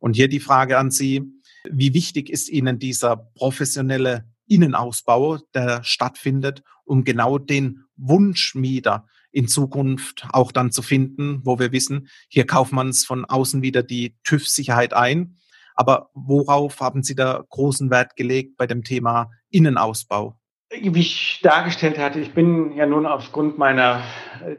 Und 0.00 0.16
hier 0.16 0.28
die 0.28 0.40
Frage 0.40 0.78
an 0.78 0.90
Sie, 0.90 1.39
wie 1.68 1.94
wichtig 1.94 2.30
ist 2.30 2.48
Ihnen 2.48 2.78
dieser 2.78 3.16
professionelle 3.16 4.24
Innenausbau, 4.46 5.38
der 5.54 5.84
stattfindet, 5.84 6.62
um 6.84 7.04
genau 7.04 7.38
den 7.38 7.84
Wunschmieter 7.96 9.06
in 9.32 9.46
Zukunft 9.46 10.26
auch 10.32 10.50
dann 10.52 10.72
zu 10.72 10.82
finden, 10.82 11.40
wo 11.44 11.58
wir 11.58 11.72
wissen, 11.72 12.08
hier 12.28 12.46
kauft 12.46 12.72
man 12.72 12.88
es 12.88 13.04
von 13.04 13.24
außen 13.24 13.62
wieder 13.62 13.82
die 13.82 14.16
TÜV-Sicherheit 14.24 14.92
ein. 14.92 15.36
Aber 15.76 16.10
worauf 16.14 16.80
haben 16.80 17.02
Sie 17.02 17.14
da 17.14 17.44
großen 17.48 17.90
Wert 17.90 18.16
gelegt 18.16 18.56
bei 18.56 18.66
dem 18.66 18.82
Thema 18.82 19.30
Innenausbau? 19.50 20.36
Wie 20.72 21.00
ich 21.00 21.40
dargestellt 21.42 21.98
hatte, 21.98 22.20
ich 22.20 22.32
bin 22.32 22.72
ja 22.76 22.86
nun 22.86 23.06
aufgrund 23.06 23.58
meiner 23.58 24.02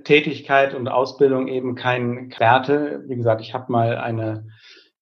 Tätigkeit 0.04 0.74
und 0.74 0.90
Ausbildung 0.90 1.48
eben 1.48 1.76
kein 1.76 2.18
Experte. 2.18 3.04
Wie 3.08 3.16
gesagt, 3.16 3.42
ich 3.42 3.54
habe 3.54 3.72
mal 3.72 3.98
eine 3.98 4.48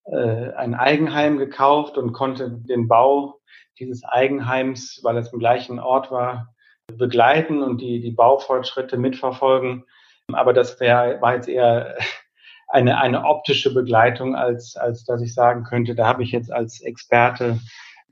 äh, 0.04 0.52
ein 0.52 0.74
Eigenheim 0.74 1.38
gekauft 1.38 1.96
und 1.98 2.12
konnte 2.12 2.50
den 2.50 2.88
Bau 2.88 3.40
dieses 3.78 4.04
Eigenheims, 4.04 5.00
weil 5.02 5.16
es 5.16 5.32
im 5.32 5.38
gleichen 5.38 5.78
Ort 5.78 6.10
war, 6.10 6.54
begleiten 6.96 7.62
und 7.62 7.80
die, 7.80 8.00
die 8.00 8.10
Baufortschritte 8.10 8.96
mitverfolgen. 8.96 9.84
Aber 10.32 10.52
das 10.52 10.80
wär, 10.80 11.20
war 11.20 11.34
jetzt 11.34 11.48
eher 11.48 11.96
eine, 12.68 12.98
eine 12.98 13.24
optische 13.24 13.72
Begleitung, 13.74 14.36
als, 14.36 14.76
als 14.76 15.04
dass 15.04 15.22
ich 15.22 15.34
sagen 15.34 15.64
könnte, 15.64 15.94
da 15.94 16.06
habe 16.06 16.22
ich 16.22 16.32
jetzt 16.32 16.52
als 16.52 16.80
Experte 16.80 17.58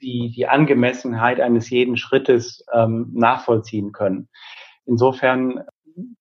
die, 0.01 0.33
die 0.35 0.47
Angemessenheit 0.47 1.41
eines 1.41 1.71
jeden 1.71 1.97
Schrittes 1.97 2.65
ähm, 2.73 3.11
nachvollziehen 3.13 3.93
können. 3.93 4.29
Insofern, 4.87 5.65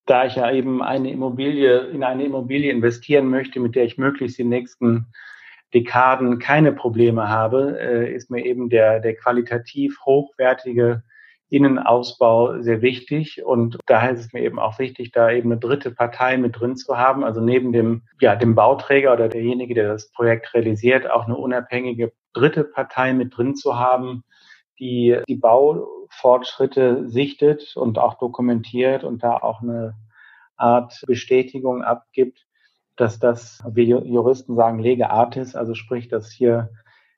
da 0.06 0.26
ich 0.26 0.36
ja 0.36 0.52
eben 0.52 0.82
eine 0.82 1.12
Immobilie, 1.12 1.88
in 1.88 2.04
eine 2.04 2.26
Immobilie 2.26 2.72
investieren 2.72 3.28
möchte, 3.28 3.60
mit 3.60 3.76
der 3.76 3.86
ich 3.86 3.98
möglichst 3.98 4.38
die 4.38 4.44
nächsten 4.44 5.08
Dekaden 5.74 6.40
keine 6.40 6.72
Probleme 6.72 7.30
habe, 7.30 7.78
äh, 7.80 8.14
ist 8.14 8.30
mir 8.32 8.46
eben 8.46 8.70
der, 8.70 9.00
der 9.00 9.16
qualitativ 9.16 10.00
hochwertige 10.06 11.04
Innenausbau 11.50 12.62
sehr 12.62 12.82
wichtig. 12.82 13.44
Und 13.44 13.78
daher 13.86 14.12
ist 14.12 14.20
es 14.20 14.34
mir 14.34 14.42
eben 14.42 14.60
auch 14.60 14.80
wichtig, 14.80 15.12
da 15.12 15.32
eben 15.32 15.52
eine 15.52 15.60
dritte 15.60 15.92
Partei 15.92 16.38
mit 16.38 16.60
drin 16.60 16.76
zu 16.76 16.98
haben. 16.98 17.24
Also 17.24 17.42
neben 17.42 17.72
dem, 17.72 18.04
ja, 18.20 18.36
dem 18.36 18.56
Bauträger 18.56 19.14
oder 19.14 19.30
derjenige, 19.30 19.74
der 19.74 19.90
das 19.90 20.12
Projekt 20.12 20.54
realisiert, 20.54 21.10
auch 21.10 21.26
eine 21.26 21.38
unabhängige 21.38 22.12
dritte 22.34 22.64
Partei 22.64 23.14
mit 23.14 23.36
drin 23.38 23.56
zu 23.56 23.78
haben, 23.78 24.24
die 24.80 25.20
die 25.28 25.36
Baufortschritte 25.36 27.10
sichtet 27.10 27.76
und 27.76 27.98
auch 27.98 28.16
dokumentiert 28.20 29.04
und 29.04 29.24
da 29.24 29.38
auch 29.38 29.62
eine 29.62 29.96
Art 30.56 31.04
Bestätigung 31.08 31.84
abgibt, 31.84 32.47
dass 32.98 33.20
das, 33.20 33.63
wie 33.72 33.84
Juristen 33.84 34.56
sagen, 34.56 34.80
lege 34.80 35.10
artis, 35.10 35.56
also 35.56 35.74
sprich, 35.75 36.08
dass 36.08 36.32
hier 36.32 36.70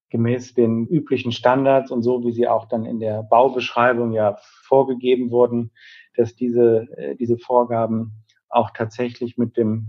gemäß 0.10 0.54
den 0.54 0.86
üblichen 0.88 1.32
Standards 1.32 1.92
und 1.92 2.02
so, 2.04 2.24
wie 2.24 2.32
sie 2.32 2.48
auch 2.48 2.68
dann 2.68 2.86
in 2.86 3.00
der 3.00 3.24
Baubeschreibung 3.24 4.12
ja 4.12 4.38
vorgegeben 4.64 5.32
wurden, 5.32 5.72
dass 6.16 6.36
diese, 6.36 6.88
äh, 6.98 7.16
diese 7.16 7.38
Vorgaben 7.38 8.24
auch 8.50 8.72
tatsächlich 8.72 9.38
mit 9.38 9.56
dem, 9.58 9.88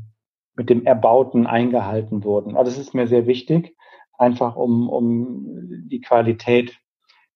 mit 0.55 0.71
dem 0.71 0.85
Erbauten 0.85 1.47
eingehalten 1.47 2.23
wurden. 2.23 2.57
Also 2.57 2.71
das 2.71 2.79
ist 2.79 2.95
mir 2.95 3.07
sehr 3.07 3.27
wichtig, 3.27 3.75
einfach 4.19 4.57
um, 4.57 4.89
um 4.89 5.89
die 5.89 6.01
Qualität 6.01 6.79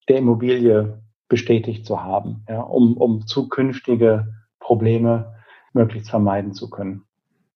der 0.08 0.18
Immobilie 0.18 1.02
bestätigt 1.28 1.86
zu 1.86 2.04
haben, 2.04 2.44
ja, 2.48 2.60
um, 2.60 2.96
um 2.98 3.26
zukünftige 3.26 4.34
Probleme 4.60 5.34
möglichst 5.72 6.10
vermeiden 6.10 6.52
zu 6.52 6.68
können. 6.68 7.04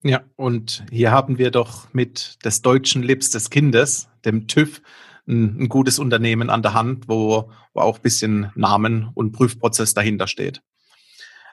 Ja, 0.05 0.23
und 0.37 0.85
hier 0.91 1.11
haben 1.11 1.39
wir 1.39 1.51
doch 1.51 1.93
mit 1.93 2.45
des 2.45 2.63
deutschen 2.63 3.03
Lips 3.03 3.31
des 3.31 3.51
Kindes, 3.51 4.09
dem 4.25 4.47
TÜV, 4.47 4.81
ein, 5.27 5.63
ein 5.63 5.69
gutes 5.69 5.99
Unternehmen 5.99 6.51
an 6.51 6.63
der 6.63 6.75
Hand, 6.75 7.09
wo, 7.09 7.51
wo 7.75 7.81
auch 7.81 7.97
ein 7.97 8.03
bisschen 8.03 8.53
Namen 8.55 9.11
und 9.15 9.33
Prüfprozess 9.33 9.95
dahinter 9.95 10.29
steht. 10.29 10.63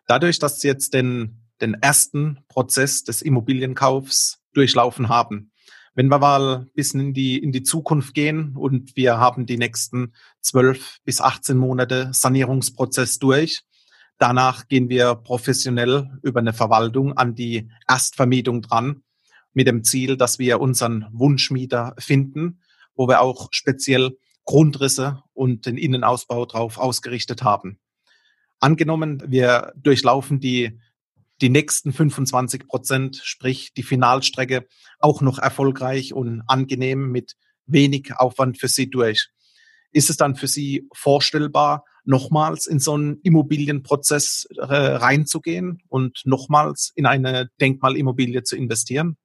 Dadurch, 0.08 0.38
dass 0.38 0.60
Sie 0.60 0.68
jetzt 0.68 0.94
den, 0.94 1.42
den 1.60 1.74
ersten 1.74 2.40
Prozess 2.48 3.04
des 3.04 3.24
Immobilienkaufs 3.24 4.40
durchlaufen 4.54 5.10
haben. 5.10 5.52
Wenn 5.96 6.08
wir 6.10 6.20
mal 6.20 6.58
ein 6.58 6.72
bisschen 6.76 7.00
in 7.00 7.14
die, 7.14 7.38
in 7.38 7.52
die 7.52 7.64
Zukunft 7.64 8.14
gehen 8.14 8.56
und 8.56 8.96
wir 8.96 9.18
haben 9.18 9.46
die 9.46 9.58
nächsten 9.58 10.14
zwölf 10.42 11.00
bis 11.04 11.20
18 11.20 11.58
Monate 11.58 12.10
Sanierungsprozess 12.12 13.18
durch, 13.18 13.64
danach 14.18 14.68
gehen 14.68 14.90
wir 14.90 15.16
professionell 15.16 16.20
über 16.24 16.40
eine 16.40 16.54
Verwaltung 16.54 17.14
an 17.14 17.36
die 17.36 17.70
Erstvermietung 17.88 18.62
dran, 18.62 19.04
mit 19.54 19.68
dem 19.68 19.84
Ziel, 19.84 20.18
dass 20.18 20.38
wir 20.38 20.60
unseren 20.60 21.08
Wunschmieter 21.12 21.96
finden, 21.98 22.62
wo 22.94 23.08
wir 23.08 23.22
auch 23.22 23.48
speziell 23.52 24.18
Grundrisse 24.44 25.24
und 25.34 25.66
den 25.66 25.78
Innenausbau 25.78 26.46
drauf 26.46 26.78
ausgerichtet 26.78 27.42
haben. 27.44 27.80
Angenommen, 28.60 29.24
wir 29.26 29.74
durchlaufen 29.76 30.40
die 30.40 30.80
die 31.42 31.50
nächsten 31.50 31.92
25 31.92 32.68
Prozent, 32.68 33.20
sprich 33.22 33.74
die 33.74 33.84
Finalstrecke, 33.84 34.68
auch 35.00 35.22
noch 35.22 35.38
erfolgreich 35.38 36.14
und 36.14 36.42
angenehm 36.48 37.12
mit 37.12 37.36
wenig 37.66 38.16
Aufwand 38.16 38.58
für 38.58 38.70
Sie 38.70 38.90
durch. 38.90 39.30
Ist 39.92 40.10
es 40.10 40.18
dann 40.18 40.36
für 40.36 40.48
Sie 40.48 40.88
vorstellbar, 40.94 41.84
nochmals 42.06 42.68
in 42.68 42.80
so 42.80 42.94
einen 42.94 43.20
Immobilienprozess 43.24 44.48
äh, 44.58 44.64
reinzugehen 44.64 45.82
und 45.90 46.22
nochmals 46.26 46.92
in 46.96 47.06
eine 47.06 47.50
Denkmalimmobilie 47.60 48.44
zu 48.44 48.56
investieren? 48.56 49.18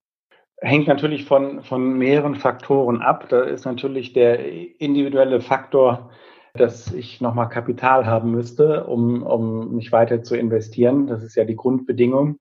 Hängt 0.63 0.89
natürlich 0.89 1.25
von, 1.25 1.63
von 1.63 1.97
mehreren 1.97 2.35
Faktoren 2.35 3.01
ab. 3.01 3.29
Da 3.31 3.43
ist 3.43 3.65
natürlich 3.65 4.13
der 4.13 4.81
individuelle 4.81 5.41
Faktor 5.41 6.11
dass 6.55 6.93
ich 6.93 7.21
nochmal 7.21 7.49
Kapital 7.49 8.07
haben 8.07 8.33
müsste, 8.33 8.85
um, 8.85 9.23
um 9.23 9.75
mich 9.75 9.93
weiter 9.93 10.23
zu 10.23 10.37
investieren. 10.37 11.07
Das 11.07 11.23
ist 11.23 11.37
ja 11.37 11.45
die 11.45 11.57
Grundbedingung. 11.57 12.39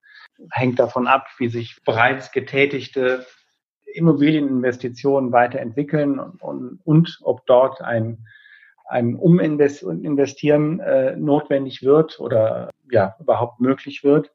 Hängt 0.51 0.79
davon 0.79 1.07
ab, 1.07 1.27
wie 1.37 1.49
sich 1.49 1.77
bereits 1.85 2.31
getätigte 2.31 3.25
Immobilieninvestitionen 3.93 5.31
weiterentwickeln 5.31 6.19
und, 6.19 6.41
und, 6.41 6.79
und 6.83 7.19
ob 7.21 7.45
dort 7.45 7.81
ein, 7.81 8.25
ein 8.89 9.15
Uminvestieren 9.15 10.79
äh, 10.79 11.15
notwendig 11.15 11.83
wird 11.83 12.19
oder 12.19 12.69
ja 12.91 13.15
überhaupt 13.19 13.59
möglich 13.59 14.03
wird. 14.03 14.31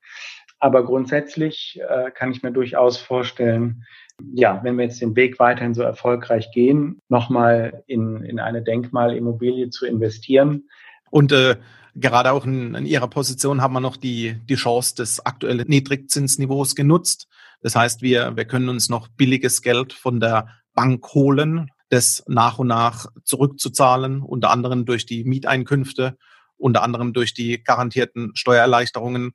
Aber 0.61 0.85
grundsätzlich 0.85 1.81
äh, 1.87 2.11
kann 2.11 2.31
ich 2.31 2.43
mir 2.43 2.53
durchaus 2.53 2.97
vorstellen, 2.97 3.85
ja, 4.33 4.61
wenn 4.63 4.77
wir 4.77 4.85
jetzt 4.85 5.01
den 5.01 5.17
Weg 5.17 5.39
weiterhin 5.39 5.75
so 5.75 5.83
erfolgreich 5.83 6.51
gehen, 6.53 7.01
nochmal 7.09 7.83
in, 7.87 8.23
in 8.23 8.39
eine 8.39 8.63
Denkmalimmobilie 8.63 9.71
zu 9.71 9.87
investieren. 9.87 10.69
Und 11.11 11.33
äh, 11.33 11.57
gerade 11.95 12.33
auch 12.33 12.47
in, 12.47 12.75
in 12.75 12.87
Ihrer 12.87 13.09
Position 13.09 13.61
haben 13.61 13.75
wir 13.75 13.81
noch 13.81 13.97
die, 13.97 14.37
die 14.49 14.55
Chance 14.55 14.95
des 14.95 15.25
aktuellen 15.27 15.67
Niedrigzinsniveaus 15.67 16.75
genutzt. 16.75 17.29
Das 17.61 17.75
heißt, 17.77 18.03
wir, 18.03 18.37
wir 18.37 18.45
können 18.45 18.69
uns 18.69 18.89
noch 18.89 19.09
billiges 19.09 19.63
Geld 19.63 19.93
von 19.93 20.21
der 20.21 20.49
Bank 20.75 21.15
holen, 21.15 21.71
das 21.95 22.23
nach 22.27 22.59
und 22.59 22.67
nach 22.67 23.07
zurückzuzahlen, 23.25 24.21
unter 24.23 24.51
anderem 24.51 24.85
durch 24.85 25.07
die 25.07 25.25
Mieteinkünfte, 25.25 26.19
unter 26.57 26.83
anderem 26.83 27.13
durch 27.13 27.35
die 27.35 27.63
garantierten 27.63 28.33
Steuererleichterungen. 28.35 29.33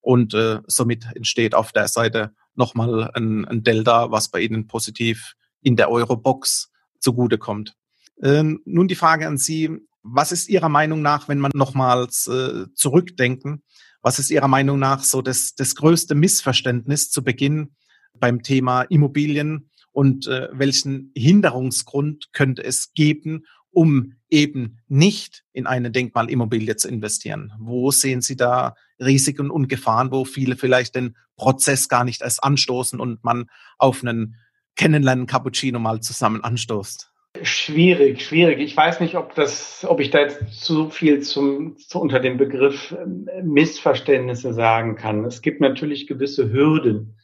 Und 0.00 0.34
äh, 0.34 0.60
somit 0.66 1.06
entsteht 1.14 1.54
auf 1.54 1.72
der 1.72 1.88
Seite 1.88 2.32
nochmal 2.54 3.10
ein, 3.14 3.44
ein 3.46 3.62
Delta, 3.62 4.10
was 4.10 4.28
bei 4.28 4.40
Ihnen 4.40 4.66
positiv 4.66 5.34
in 5.62 5.76
der 5.76 5.90
Eurobox 5.90 6.70
zugutekommt. 6.98 7.74
Ähm, 8.22 8.60
nun 8.64 8.88
die 8.88 8.94
Frage 8.94 9.26
an 9.26 9.38
Sie, 9.38 9.70
was 10.02 10.32
ist 10.32 10.48
Ihrer 10.48 10.68
Meinung 10.68 11.02
nach, 11.02 11.28
wenn 11.28 11.38
man 11.38 11.52
nochmals 11.54 12.26
äh, 12.26 12.66
zurückdenken, 12.74 13.62
was 14.02 14.18
ist 14.18 14.30
Ihrer 14.30 14.48
Meinung 14.48 14.78
nach 14.78 15.04
so 15.04 15.22
das, 15.22 15.54
das 15.54 15.74
größte 15.74 16.14
Missverständnis 16.14 17.10
zu 17.10 17.22
Beginn 17.22 17.74
beim 18.18 18.42
Thema 18.42 18.82
Immobilien 18.82 19.69
und 19.92 20.26
äh, 20.26 20.48
welchen 20.52 21.12
Hinderungsgrund 21.14 22.32
könnte 22.32 22.64
es 22.64 22.92
geben, 22.94 23.44
um 23.72 24.14
eben 24.28 24.78
nicht 24.88 25.44
in 25.52 25.66
eine 25.66 25.90
Denkmalimmobilie 25.90 26.76
zu 26.76 26.88
investieren? 26.88 27.52
Wo 27.58 27.90
sehen 27.90 28.20
Sie 28.20 28.36
da 28.36 28.74
Risiken 28.98 29.50
und 29.50 29.68
Gefahren, 29.68 30.10
wo 30.10 30.24
viele 30.24 30.56
vielleicht 30.56 30.94
den 30.94 31.16
Prozess 31.36 31.88
gar 31.88 32.04
nicht 32.04 32.22
erst 32.22 32.42
anstoßen 32.44 33.00
und 33.00 33.24
man 33.24 33.46
auf 33.78 34.02
einen 34.02 34.36
Kennenlernen 34.76 35.26
Cappuccino 35.26 35.78
mal 35.78 36.00
zusammen 36.00 36.42
anstoßt? 36.42 37.10
Schwierig, 37.42 38.22
schwierig. 38.22 38.58
Ich 38.58 38.76
weiß 38.76 39.00
nicht, 39.00 39.14
ob 39.14 39.34
das, 39.36 39.86
ob 39.88 40.00
ich 40.00 40.10
da 40.10 40.18
jetzt 40.20 40.60
zu 40.60 40.90
viel 40.90 41.20
zum, 41.20 41.76
zu, 41.78 42.00
unter 42.00 42.18
dem 42.18 42.38
Begriff 42.38 42.92
ähm, 43.00 43.28
Missverständnisse 43.44 44.52
sagen 44.52 44.96
kann. 44.96 45.24
Es 45.24 45.40
gibt 45.40 45.60
natürlich 45.60 46.08
gewisse 46.08 46.52
Hürden. 46.52 47.16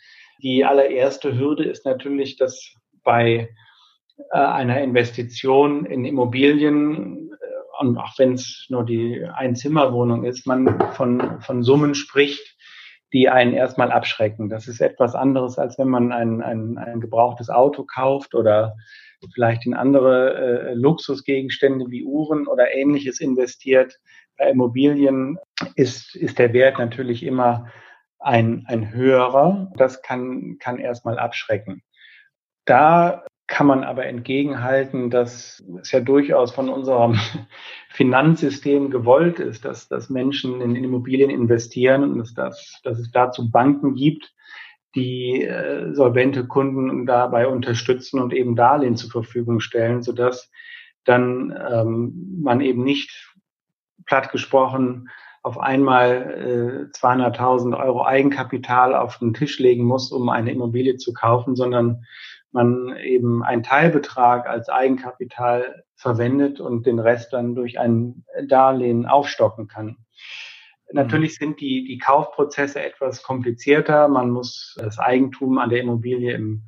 Die 0.43 0.65
allererste 0.65 1.39
Hürde 1.39 1.65
ist 1.65 1.85
natürlich, 1.85 2.37
dass 2.37 2.75
bei 3.03 3.49
äh, 4.33 4.39
einer 4.39 4.81
Investition 4.81 5.85
in 5.85 6.05
Immobilien, 6.05 7.31
äh, 7.31 7.85
und 7.85 7.99
auch 7.99 8.19
wenn 8.19 8.35
es 8.35 8.67
nur 8.69 8.85
die 8.85 9.25
Einzimmerwohnung 9.25 10.25
ist, 10.25 10.47
man 10.47 10.93
von, 10.93 11.41
von 11.41 11.63
Summen 11.63 11.95
spricht, 11.95 12.57
die 13.13 13.29
einen 13.29 13.55
erstmal 13.55 13.93
abschrecken. 13.93 14.49
Das 14.49 14.69
ist 14.69 14.81
etwas 14.81 15.15
anderes, 15.15 15.59
als 15.59 15.79
wenn 15.79 15.89
man 15.89 16.13
ein, 16.13 16.43
ein, 16.43 16.79
ein 16.79 17.01
gebrauchtes 17.01 17.51
Auto 17.51 17.85
kauft 17.85 18.35
oder 18.35 18.75
vielleicht 19.35 19.67
in 19.67 19.75
andere 19.75 20.35
äh, 20.35 20.75
Luxusgegenstände 20.75 21.87
wie 21.89 22.05
Uhren 22.05 22.47
oder 22.47 22.75
ähnliches 22.75 23.21
investiert. 23.21 23.99
Bei 24.37 24.51
Immobilien 24.51 25.39
ist, 25.77 26.15
ist 26.15 26.39
der 26.39 26.53
Wert 26.53 26.79
natürlich 26.79 27.23
immer 27.23 27.69
ein, 28.27 28.65
ein 28.67 28.93
höherer. 28.93 29.73
Das 29.77 30.03
kann, 30.03 30.59
kann 30.59 30.79
erstmal 30.79 31.19
abschrecken. 31.19 31.83
Da 32.65 33.25
kann 33.47 33.69
man 33.69 33.85
aber 33.85 34.07
entgegenhalten, 34.07 35.09
dass 35.11 35.65
es 35.81 35.93
ja 35.93 36.01
durchaus 36.01 36.51
von 36.51 36.69
unserem 36.69 37.17
Finanzsystem 37.91 38.91
gewollt 38.91 39.39
ist, 39.39 39.65
dass, 39.65 39.87
dass 39.87 40.11
Menschen 40.11 40.61
in 40.61 40.75
Immobilien 40.75 41.31
investieren 41.31 42.03
und 42.03 42.19
dass, 42.19 42.35
dass, 42.35 42.81
dass 42.83 42.99
es 42.99 43.13
dazu 43.13 43.49
Banken 43.51 43.95
gibt, 43.95 44.35
die 44.97 45.43
äh, 45.43 45.95
solvente 45.95 46.49
Kunden 46.49 47.07
dabei 47.07 47.47
unterstützen 47.47 48.21
und 48.21 48.33
eben 48.33 48.57
Darlehen 48.57 48.97
zur 48.97 49.11
Verfügung 49.11 49.61
stellen, 49.61 50.03
sodass 50.03 50.51
dann 51.05 51.57
ähm, 51.71 52.41
man 52.43 52.61
eben 52.61 52.83
nicht 52.83 53.33
platt 54.05 54.33
gesprochen 54.33 55.09
auf 55.47 55.61
einmal 55.61 56.91
äh, 56.93 56.99
200.000 56.99 57.79
Euro 57.79 58.05
Eigenkapital 58.05 58.97
auf 58.97 59.19
den 59.19 59.33
Tisch 59.33 59.61
legen 59.61 59.85
muss, 59.85 60.11
um 60.11 60.29
eine 60.29 60.51
Immobilie 60.51 60.97
zu 60.97 61.13
kaufen, 61.13 61.55
sondern 61.55 62.05
man 62.51 62.97
eben 62.97 63.45
einen 63.45 63.63
Teilbetrag 63.63 64.49
als 64.49 64.69
Eigenkapital 64.69 65.85
verwendet 65.95 66.59
und 66.59 66.85
den 66.85 66.99
Rest 66.99 67.33
dann 67.33 67.55
durch 67.55 67.79
ein 67.79 68.25
Darlehen 68.49 69.07
aufstocken 69.07 69.69
kann. 69.69 69.99
Natürlich 70.91 71.39
mhm. 71.39 71.45
sind 71.45 71.61
die, 71.61 71.85
die 71.85 71.99
Kaufprozesse 71.99 72.83
etwas 72.83 73.23
komplizierter. 73.23 74.09
Man 74.09 74.31
muss 74.31 74.77
das 74.81 74.99
Eigentum 74.99 75.59
an 75.59 75.71
der 75.71 75.81
Immobilie 75.81 76.33
im, 76.33 76.65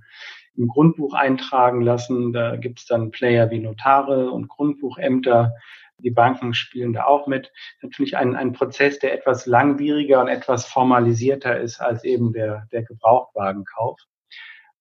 im 0.59 0.69
Grundbuch 0.69 1.15
eintragen 1.15 1.81
lassen. 1.81 2.33
Da 2.33 2.57
gibt 2.57 2.81
es 2.81 2.87
dann 2.87 3.11
Player 3.11 3.51
wie 3.51 3.61
Notare 3.61 4.31
und 4.31 4.49
Grundbuchämter. 4.49 5.55
Die 5.99 6.11
Banken 6.11 6.55
spielen 6.55 6.93
da 6.93 7.05
auch 7.05 7.27
mit. 7.27 7.53
Natürlich 7.83 8.17
ein, 8.17 8.37
ein 8.37 8.53
Prozess, 8.53 8.99
der 8.99 9.15
etwas 9.15 9.47
langwieriger 9.47 10.21
und 10.21 10.29
etwas 10.29 10.67
formalisierter 10.67 11.59
ist 11.59 11.81
als 11.81 12.05
eben 12.05 12.33
der, 12.33 12.67
der 12.73 12.83
Gebrauchtwagenkauf. 12.83 14.01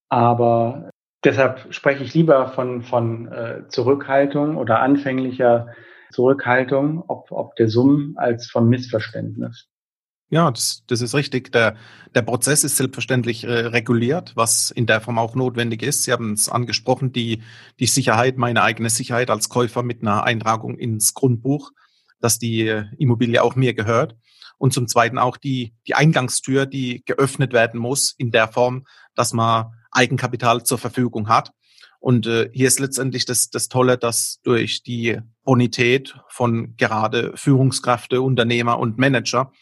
Aber 0.09 0.89
Deshalb 1.23 1.73
spreche 1.73 2.03
ich 2.03 2.13
lieber 2.13 2.47
von, 2.49 2.83
von 2.83 3.27
äh, 3.31 3.67
Zurückhaltung 3.67 4.55
oder 4.55 4.79
anfänglicher 4.79 5.67
Zurückhaltung, 6.11 7.03
ob, 7.07 7.31
ob 7.31 7.55
der 7.55 7.67
Summen, 7.67 8.17
als 8.17 8.49
von 8.49 8.69
Missverständnis. 8.69 9.67
Ja, 10.29 10.51
das, 10.51 10.83
das 10.87 11.01
ist 11.01 11.15
richtig. 11.15 11.53
Der, 11.53 11.77
der 12.13 12.21
Prozess 12.21 12.65
ist 12.65 12.75
selbstverständlich 12.75 13.45
äh, 13.45 13.67
reguliert, 13.67 14.33
was 14.35 14.71
in 14.71 14.85
der 14.85 14.99
Form 14.99 15.17
auch 15.17 15.35
notwendig 15.35 15.83
ist. 15.83 16.03
Sie 16.03 16.11
haben 16.11 16.33
es 16.33 16.49
angesprochen, 16.49 17.13
die, 17.13 17.43
die 17.79 17.85
Sicherheit, 17.85 18.37
meine 18.37 18.61
eigene 18.61 18.89
Sicherheit 18.89 19.29
als 19.29 19.47
Käufer 19.47 19.83
mit 19.83 20.01
einer 20.01 20.23
Eintragung 20.23 20.77
ins 20.77 21.13
Grundbuch, 21.13 21.71
dass 22.19 22.39
die 22.39 22.67
äh, 22.67 22.85
Immobilie 22.97 23.41
auch 23.41 23.55
mir 23.55 23.73
gehört. 23.73 24.17
Und 24.57 24.73
zum 24.73 24.87
Zweiten 24.87 25.17
auch 25.17 25.37
die, 25.37 25.73
die 25.87 25.93
Eingangstür, 25.93 26.65
die 26.65 27.03
geöffnet 27.05 27.53
werden 27.53 27.79
muss 27.79 28.13
in 28.17 28.31
der 28.31 28.49
Form, 28.49 28.85
dass 29.15 29.31
man 29.31 29.67
Eigenkapital 29.91 30.63
zur 30.63 30.77
Verfügung 30.77 31.29
hat. 31.29 31.53
Und 31.99 32.27
äh, 32.27 32.49
hier 32.51 32.67
ist 32.67 32.79
letztendlich 32.79 33.25
das, 33.25 33.49
das 33.49 33.69
Tolle, 33.69 33.97
dass 33.97 34.39
durch 34.43 34.83
die 34.83 35.19
Bonität 35.43 36.15
von 36.27 36.75
gerade 36.75 37.31
Führungskräfte, 37.35 38.21
Unternehmer 38.21 38.77
und 38.79 38.97
Manager 38.97 39.53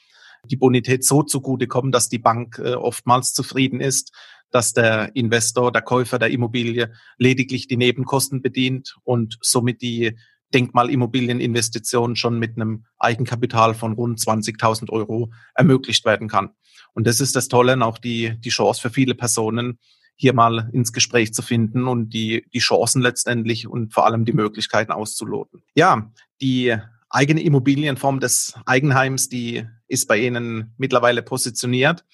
die 0.51 0.57
Bonität 0.57 1.03
so 1.03 1.23
zugutekommt, 1.23 1.93
dass 1.93 2.09
die 2.09 2.19
Bank 2.19 2.59
äh, 2.59 2.73
oftmals 2.73 3.33
zufrieden 3.33 3.79
ist, 3.79 4.11
dass 4.51 4.73
der 4.73 5.15
Investor, 5.15 5.71
der 5.71 5.81
Käufer 5.81 6.19
der 6.19 6.29
Immobilie 6.31 6.93
lediglich 7.17 7.67
die 7.67 7.77
Nebenkosten 7.77 8.41
bedient 8.41 8.95
und 9.03 9.37
somit 9.41 9.81
die 9.81 10.17
Denkmalimmobilieninvestition 10.53 12.15
schon 12.15 12.39
mit 12.39 12.55
einem 12.55 12.85
Eigenkapital 12.97 13.73
von 13.73 13.93
rund 13.93 14.19
20.000 14.19 14.89
Euro 14.91 15.31
ermöglicht 15.53 16.05
werden 16.05 16.29
kann. 16.29 16.51
Und 16.93 17.07
das 17.07 17.19
ist 17.19 17.35
das 17.35 17.49
Tolle 17.49 17.73
und 17.73 17.81
auch 17.81 17.97
die, 17.97 18.39
die 18.39 18.49
Chance 18.49 18.81
für 18.81 18.89
viele 18.89 19.15
Personen, 19.15 19.79
hier 20.15 20.33
mal 20.33 20.69
ins 20.71 20.93
Gespräch 20.93 21.33
zu 21.33 21.41
finden 21.41 21.87
und 21.87 22.13
die, 22.13 22.45
die 22.53 22.59
Chancen 22.59 23.01
letztendlich 23.01 23.67
und 23.67 23.93
vor 23.93 24.05
allem 24.05 24.23
die 24.23 24.31
Möglichkeiten 24.31 24.93
auszuloten. 24.93 25.61
Ja, 25.75 26.09
die 26.41 26.77
eigene 27.09 27.41
Immobilienform 27.41 28.19
des 28.19 28.53
Eigenheims, 28.65 29.29
die 29.29 29.65
ist 29.87 30.07
bei 30.07 30.17
Ihnen 30.17 30.73
mittlerweile 30.77 31.21
positioniert. 31.21 32.05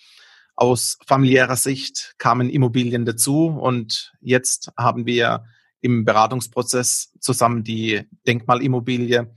Aus 0.55 0.97
familiärer 1.07 1.55
Sicht 1.55 2.15
kamen 2.17 2.49
Immobilien 2.49 3.05
dazu 3.05 3.47
und 3.47 4.13
jetzt 4.21 4.71
haben 4.77 5.05
wir 5.05 5.43
im 5.79 6.05
Beratungsprozess 6.05 7.13
zusammen 7.19 7.63
die 7.63 8.03
Denkmalimmobilie 8.27 9.33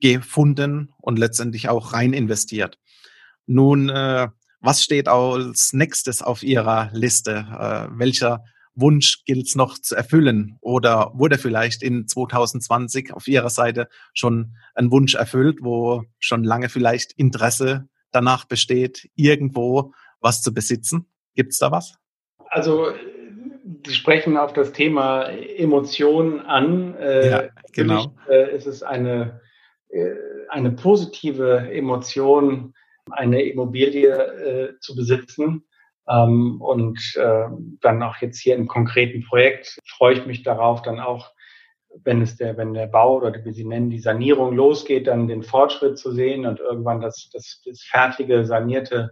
gefunden 0.00 0.92
und 0.98 1.18
letztendlich 1.18 1.68
auch 1.68 1.92
rein 1.92 2.12
investiert. 2.12 2.78
Nun, 3.46 3.88
äh, 3.88 4.28
was 4.60 4.82
steht 4.82 5.08
als 5.08 5.72
nächstes 5.72 6.22
auf 6.22 6.42
Ihrer 6.42 6.90
Liste? 6.92 7.46
Äh, 7.58 7.98
welcher 7.98 8.44
Wunsch 8.80 9.24
gilt 9.24 9.46
es 9.46 9.54
noch 9.54 9.78
zu 9.78 9.94
erfüllen? 9.94 10.58
Oder 10.60 11.12
wurde 11.14 11.38
vielleicht 11.38 11.82
in 11.82 12.06
2020 12.06 13.12
auf 13.12 13.26
Ihrer 13.26 13.50
Seite 13.50 13.88
schon 14.14 14.56
ein 14.74 14.90
Wunsch 14.90 15.14
erfüllt, 15.14 15.58
wo 15.62 16.04
schon 16.18 16.44
lange 16.44 16.68
vielleicht 16.68 17.12
Interesse 17.12 17.88
danach 18.12 18.44
besteht, 18.44 19.08
irgendwo 19.14 19.92
was 20.20 20.42
zu 20.42 20.52
besitzen? 20.54 21.06
Gibt 21.34 21.52
es 21.52 21.58
da 21.58 21.70
was? 21.70 21.94
Also 22.50 22.92
Sie 23.86 23.94
sprechen 23.94 24.36
auf 24.36 24.52
das 24.52 24.72
Thema 24.72 25.28
Emotionen 25.28 26.40
an. 26.40 26.94
Äh, 26.96 27.30
ja, 27.30 27.48
genau. 27.72 28.14
Äh, 28.28 28.56
ist 28.56 28.66
es 28.66 28.82
eine, 28.82 29.40
äh, 29.88 30.14
eine 30.48 30.72
positive 30.72 31.70
Emotion, 31.70 32.74
eine 33.10 33.42
Immobilie 33.42 34.76
zu 34.80 34.94
besitzen. 34.94 35.67
Ähm, 36.08 36.60
und 36.60 36.98
äh, 37.16 37.44
dann 37.80 38.02
auch 38.02 38.16
jetzt 38.16 38.38
hier 38.38 38.54
im 38.54 38.66
konkreten 38.66 39.24
Projekt 39.24 39.78
freue 39.86 40.14
ich 40.14 40.26
mich 40.26 40.42
darauf, 40.42 40.82
dann 40.82 41.00
auch, 41.00 41.32
wenn 42.02 42.22
es 42.22 42.36
der, 42.36 42.56
wenn 42.56 42.74
der 42.74 42.86
Bau 42.86 43.16
oder 43.16 43.32
wie 43.44 43.52
Sie 43.52 43.64
nennen, 43.64 43.90
die 43.90 44.00
Sanierung 44.00 44.54
losgeht, 44.54 45.06
dann 45.06 45.28
den 45.28 45.42
Fortschritt 45.42 45.98
zu 45.98 46.12
sehen 46.12 46.46
und 46.46 46.60
irgendwann 46.60 47.00
das, 47.00 47.28
das, 47.32 47.62
das 47.64 47.82
fertige, 47.82 48.44
sanierte 48.46 49.10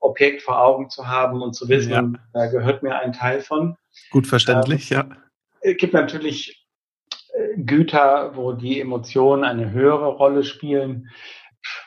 Objekt 0.00 0.42
vor 0.42 0.60
Augen 0.60 0.90
zu 0.90 1.06
haben 1.06 1.40
und 1.40 1.54
zu 1.54 1.68
wissen, 1.68 1.90
ja. 1.90 2.12
da 2.34 2.46
gehört 2.46 2.82
mir 2.82 2.98
ein 2.98 3.12
Teil 3.12 3.40
von. 3.40 3.76
Gut 4.10 4.26
verständlich, 4.26 4.90
ähm, 4.90 4.96
ja. 5.10 5.16
Es 5.62 5.76
gibt 5.78 5.94
natürlich 5.94 6.66
äh, 7.32 7.56
Güter, 7.56 8.32
wo 8.34 8.52
die 8.52 8.80
Emotionen 8.80 9.44
eine 9.44 9.70
höhere 9.70 10.08
Rolle 10.08 10.44
spielen 10.44 11.08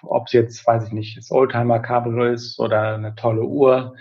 ob 0.01 0.27
es 0.27 0.33
jetzt, 0.33 0.65
weiß 0.65 0.87
ich 0.87 0.91
nicht, 0.93 1.17
das 1.17 1.31
Oldtimer 1.31 1.79
Cabrio 1.79 2.25
ist 2.25 2.59
oder 2.59 2.95
eine 2.95 3.15
tolle 3.15 3.43
Uhr. 3.43 3.95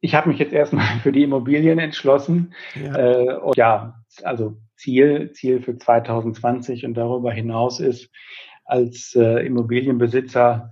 Ich 0.00 0.14
habe 0.14 0.28
mich 0.28 0.38
jetzt 0.38 0.52
erstmal 0.52 0.86
für 1.02 1.12
die 1.12 1.22
Immobilien 1.22 1.78
entschlossen. 1.78 2.54
Ja. 2.74 2.96
Äh, 2.96 3.36
und 3.36 3.56
ja, 3.56 4.02
also 4.22 4.56
Ziel, 4.76 5.32
Ziel 5.32 5.60
für 5.62 5.76
2020 5.76 6.86
und 6.86 6.94
darüber 6.94 7.32
hinaus 7.32 7.80
ist, 7.80 8.10
als 8.64 9.14
äh, 9.16 9.44
Immobilienbesitzer 9.46 10.70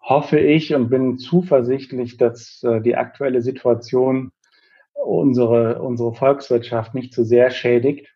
hoffe 0.00 0.38
ich 0.38 0.74
und 0.74 0.90
bin 0.90 1.18
zuversichtlich, 1.18 2.16
dass 2.16 2.62
äh, 2.62 2.80
die 2.80 2.96
aktuelle 2.96 3.40
Situation 3.40 4.32
unsere, 4.94 5.80
unsere 5.80 6.14
Volkswirtschaft 6.14 6.94
nicht 6.94 7.12
zu 7.14 7.24
sehr 7.24 7.50
schädigt 7.50 8.08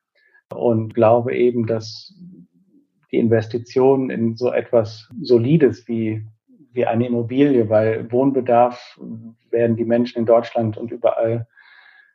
und 0.55 0.95
glaube 0.95 1.35
eben, 1.35 1.67
dass 1.67 2.15
die 3.11 3.19
Investition 3.19 4.11
in 4.11 4.37
so 4.37 4.53
etwas 4.53 5.09
Solides 5.21 5.87
wie, 5.89 6.27
wie 6.77 6.87
eine 6.87 7.07
Immobilie, 7.07 7.69
weil 7.69 8.11
Wohnbedarf 8.13 9.01
werden 9.51 9.77
die 9.77 9.85
Menschen 9.85 10.19
in 10.21 10.27
Deutschland 10.27 10.77
und 10.77 10.93
überall 10.93 11.49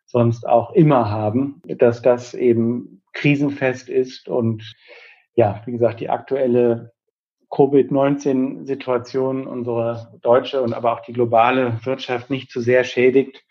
sonst 0.05 0.47
auch 0.47 0.71
immer 0.71 1.09
haben, 1.09 1.61
dass 1.65 2.01
das 2.01 2.33
eben 2.33 3.01
krisenfest 3.13 3.89
ist. 3.89 4.29
Und 4.29 4.73
ja, 5.35 5.61
wie 5.65 5.71
gesagt, 5.71 5.99
die 5.99 6.09
aktuelle 6.09 6.93
Covid-19-Situation 7.49 9.45
unsere 9.45 10.17
deutsche 10.21 10.61
und 10.61 10.73
aber 10.73 10.93
auch 10.93 11.01
die 11.01 11.13
globale 11.13 11.79
Wirtschaft 11.83 12.29
nicht 12.29 12.49
zu 12.51 12.61
sehr 12.61 12.83
schädigt, 12.83 13.43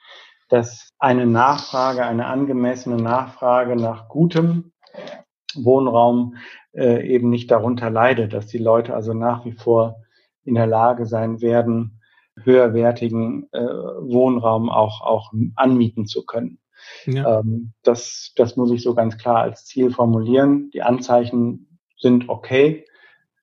dass 0.49 0.89
eine 0.99 1.27
Nachfrage, 1.27 2.05
eine 2.05 2.27
angemessene 2.27 2.97
Nachfrage 2.97 3.77
nach 3.77 4.09
gutem 4.09 4.73
Wohnraum 5.55 6.37
äh, 6.73 7.07
eben 7.07 7.31
nicht 7.31 7.51
darunter 7.51 7.91
leidet, 7.91 8.33
dass 8.33 8.47
die 8.47 8.59
Leute 8.59 8.95
also 8.95 9.13
nach 9.15 9.45
wie 9.45 9.53
vor 9.53 10.03
in 10.45 10.55
der 10.55 10.67
Lage 10.67 11.07
sein 11.07 11.41
werden, 11.41 12.01
höherwertigen 12.43 13.49
äh, 13.53 13.61
Wohnraum 13.61 14.71
auch, 14.71 15.01
auch 15.03 15.33
anmieten 15.57 16.07
zu 16.07 16.25
können. 16.25 16.59
Ja. 17.05 17.41
Ähm, 17.41 17.73
das, 17.83 18.33
das 18.37 18.57
muss 18.57 18.71
ich 18.71 18.83
so 18.83 18.95
ganz 18.95 19.19
klar 19.19 19.43
als 19.43 19.65
Ziel 19.65 19.91
formulieren. 19.91 20.71
Die 20.73 20.83
Anzeichen 20.83 21.79
sind 21.99 22.29
okay, 22.29 22.87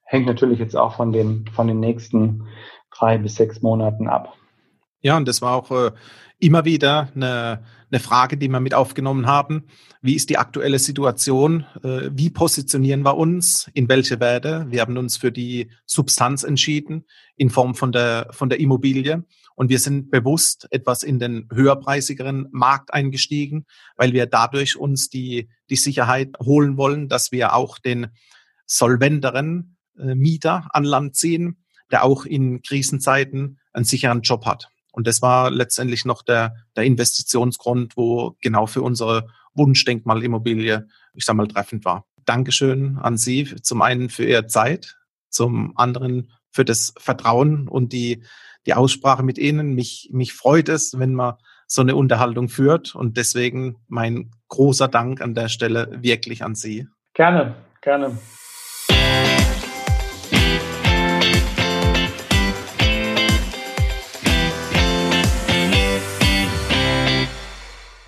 hängt 0.04 0.26
natürlich 0.26 0.60
jetzt 0.60 0.76
auch 0.76 0.96
von 0.96 1.12
den, 1.12 1.46
von 1.54 1.68
den 1.68 1.80
nächsten 1.80 2.48
drei 2.92 3.18
bis 3.18 3.36
sechs 3.36 3.62
Monaten 3.62 4.08
ab. 4.08 4.34
Ja, 5.08 5.16
und 5.16 5.26
das 5.26 5.42
war 5.42 5.54
auch 5.54 5.72
äh, 5.72 5.92
immer 6.38 6.66
wieder 6.66 7.10
eine, 7.16 7.64
eine 7.90 8.00
Frage, 8.02 8.36
die 8.36 8.50
wir 8.50 8.60
mit 8.60 8.74
aufgenommen 8.74 9.26
haben. 9.26 9.64
Wie 10.02 10.16
ist 10.16 10.30
die 10.30 10.38
aktuelle 10.38 10.80
Situation? 10.80 11.66
Äh, 11.82 12.10
wie 12.12 12.30
positionieren 12.30 13.04
wir 13.04 13.16
uns? 13.16 13.72
In 13.74 13.88
welche 13.88 14.20
Werte? 14.20 14.66
Wir 14.70 14.82
haben 14.82 14.98
uns 14.98 15.16
für 15.16 15.32
die 15.32 15.72
Substanz 15.86 16.44
entschieden 16.44 17.06
in 17.38 17.50
Form 17.50 17.74
von 17.74 17.94
der, 17.94 18.28
von 18.32 18.50
der 18.50 18.60
Immobilie. 18.60 19.24
Und 19.56 19.70
wir 19.70 19.80
sind 19.80 20.12
bewusst 20.12 20.68
etwas 20.72 21.04
in 21.04 21.20
den 21.20 21.48
höherpreisigeren 21.54 22.50
Markt 22.52 22.94
eingestiegen, 22.94 23.66
weil 23.96 24.12
wir 24.12 24.26
dadurch 24.26 24.76
uns 24.76 25.08
die, 25.08 25.48
die 25.70 25.78
Sicherheit 25.78 26.36
holen 26.44 26.76
wollen, 26.76 27.08
dass 27.08 27.32
wir 27.32 27.54
auch 27.54 27.80
den 27.80 28.08
solventeren 28.66 29.78
äh, 29.98 30.16
Mieter 30.16 30.68
an 30.72 30.84
Land 30.84 31.16
ziehen, 31.16 31.64
der 31.92 32.04
auch 32.04 32.26
in 32.26 32.62
Krisenzeiten 32.62 33.60
einen 33.72 33.86
sicheren 33.86 34.20
Job 34.20 34.46
hat. 34.46 34.68
Und 34.98 35.06
das 35.06 35.22
war 35.22 35.52
letztendlich 35.52 36.06
noch 36.06 36.24
der, 36.24 36.56
der 36.76 36.84
Investitionsgrund, 36.84 37.96
wo 37.98 38.36
genau 38.42 38.66
für 38.66 38.82
unsere 38.82 39.28
Wunschdenkmalimmobilie, 39.54 40.88
ich 41.14 41.24
sag 41.24 41.36
mal, 41.36 41.48
treffend 41.48 41.86
war. 41.86 42.08
Dankeschön 42.26 42.98
an 42.98 43.16
Sie 43.16 43.46
zum 43.62 43.84
einen 43.84 44.10
für 44.10 44.26
Ihre 44.26 44.48
Zeit, 44.48 44.98
zum 45.30 45.78
anderen 45.78 46.32
für 46.50 46.66
das 46.66 46.96
Vertrauen 46.98 47.68
und 47.68 47.94
die, 47.94 48.24
die 48.66 48.74
Aussprache 48.74 49.22
mit 49.22 49.38
Ihnen. 49.38 49.76
Mich, 49.76 50.10
mich 50.12 50.34
freut 50.34 50.68
es, 50.68 50.98
wenn 50.98 51.14
man 51.14 51.36
so 51.68 51.84
eine 51.84 51.96
Unterhaltung 51.96 52.50
führt 52.50 52.96
und 52.96 53.18
deswegen 53.18 53.76
mein 53.88 54.32
großer 54.48 54.88
Dank 54.88 55.22
an 55.22 55.36
der 55.36 55.50
Stelle 55.50 56.00
wirklich 56.02 56.44
an 56.44 56.56
Sie. 56.56 56.88
Gerne, 57.14 57.54
gerne. 57.84 58.18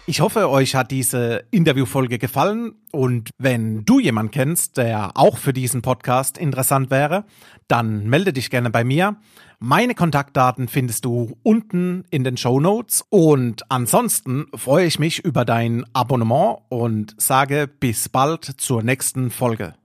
Ich 0.09 0.21
hoffe, 0.21 0.49
euch 0.49 0.73
hat 0.73 0.89
diese 0.89 1.43
Interviewfolge 1.51 2.17
gefallen 2.17 2.73
und 2.91 3.29
wenn 3.37 3.85
du 3.85 3.99
jemanden 3.99 4.31
kennst, 4.31 4.77
der 4.77 5.11
auch 5.13 5.37
für 5.37 5.53
diesen 5.53 5.83
Podcast 5.83 6.39
interessant 6.39 6.89
wäre, 6.89 7.25
dann 7.67 8.07
melde 8.07 8.33
dich 8.33 8.49
gerne 8.49 8.71
bei 8.71 8.83
mir. 8.83 9.17
Meine 9.59 9.93
Kontaktdaten 9.93 10.67
findest 10.67 11.05
du 11.05 11.37
unten 11.43 12.05
in 12.09 12.23
den 12.23 12.37
Show 12.37 12.59
Notes 12.59 13.05
und 13.09 13.69
ansonsten 13.69 14.47
freue 14.55 14.87
ich 14.87 14.97
mich 14.97 15.23
über 15.23 15.45
dein 15.45 15.85
Abonnement 15.93 16.57
und 16.69 17.13
sage 17.21 17.67
bis 17.67 18.09
bald 18.09 18.45
zur 18.45 18.81
nächsten 18.81 19.29
Folge. 19.29 19.75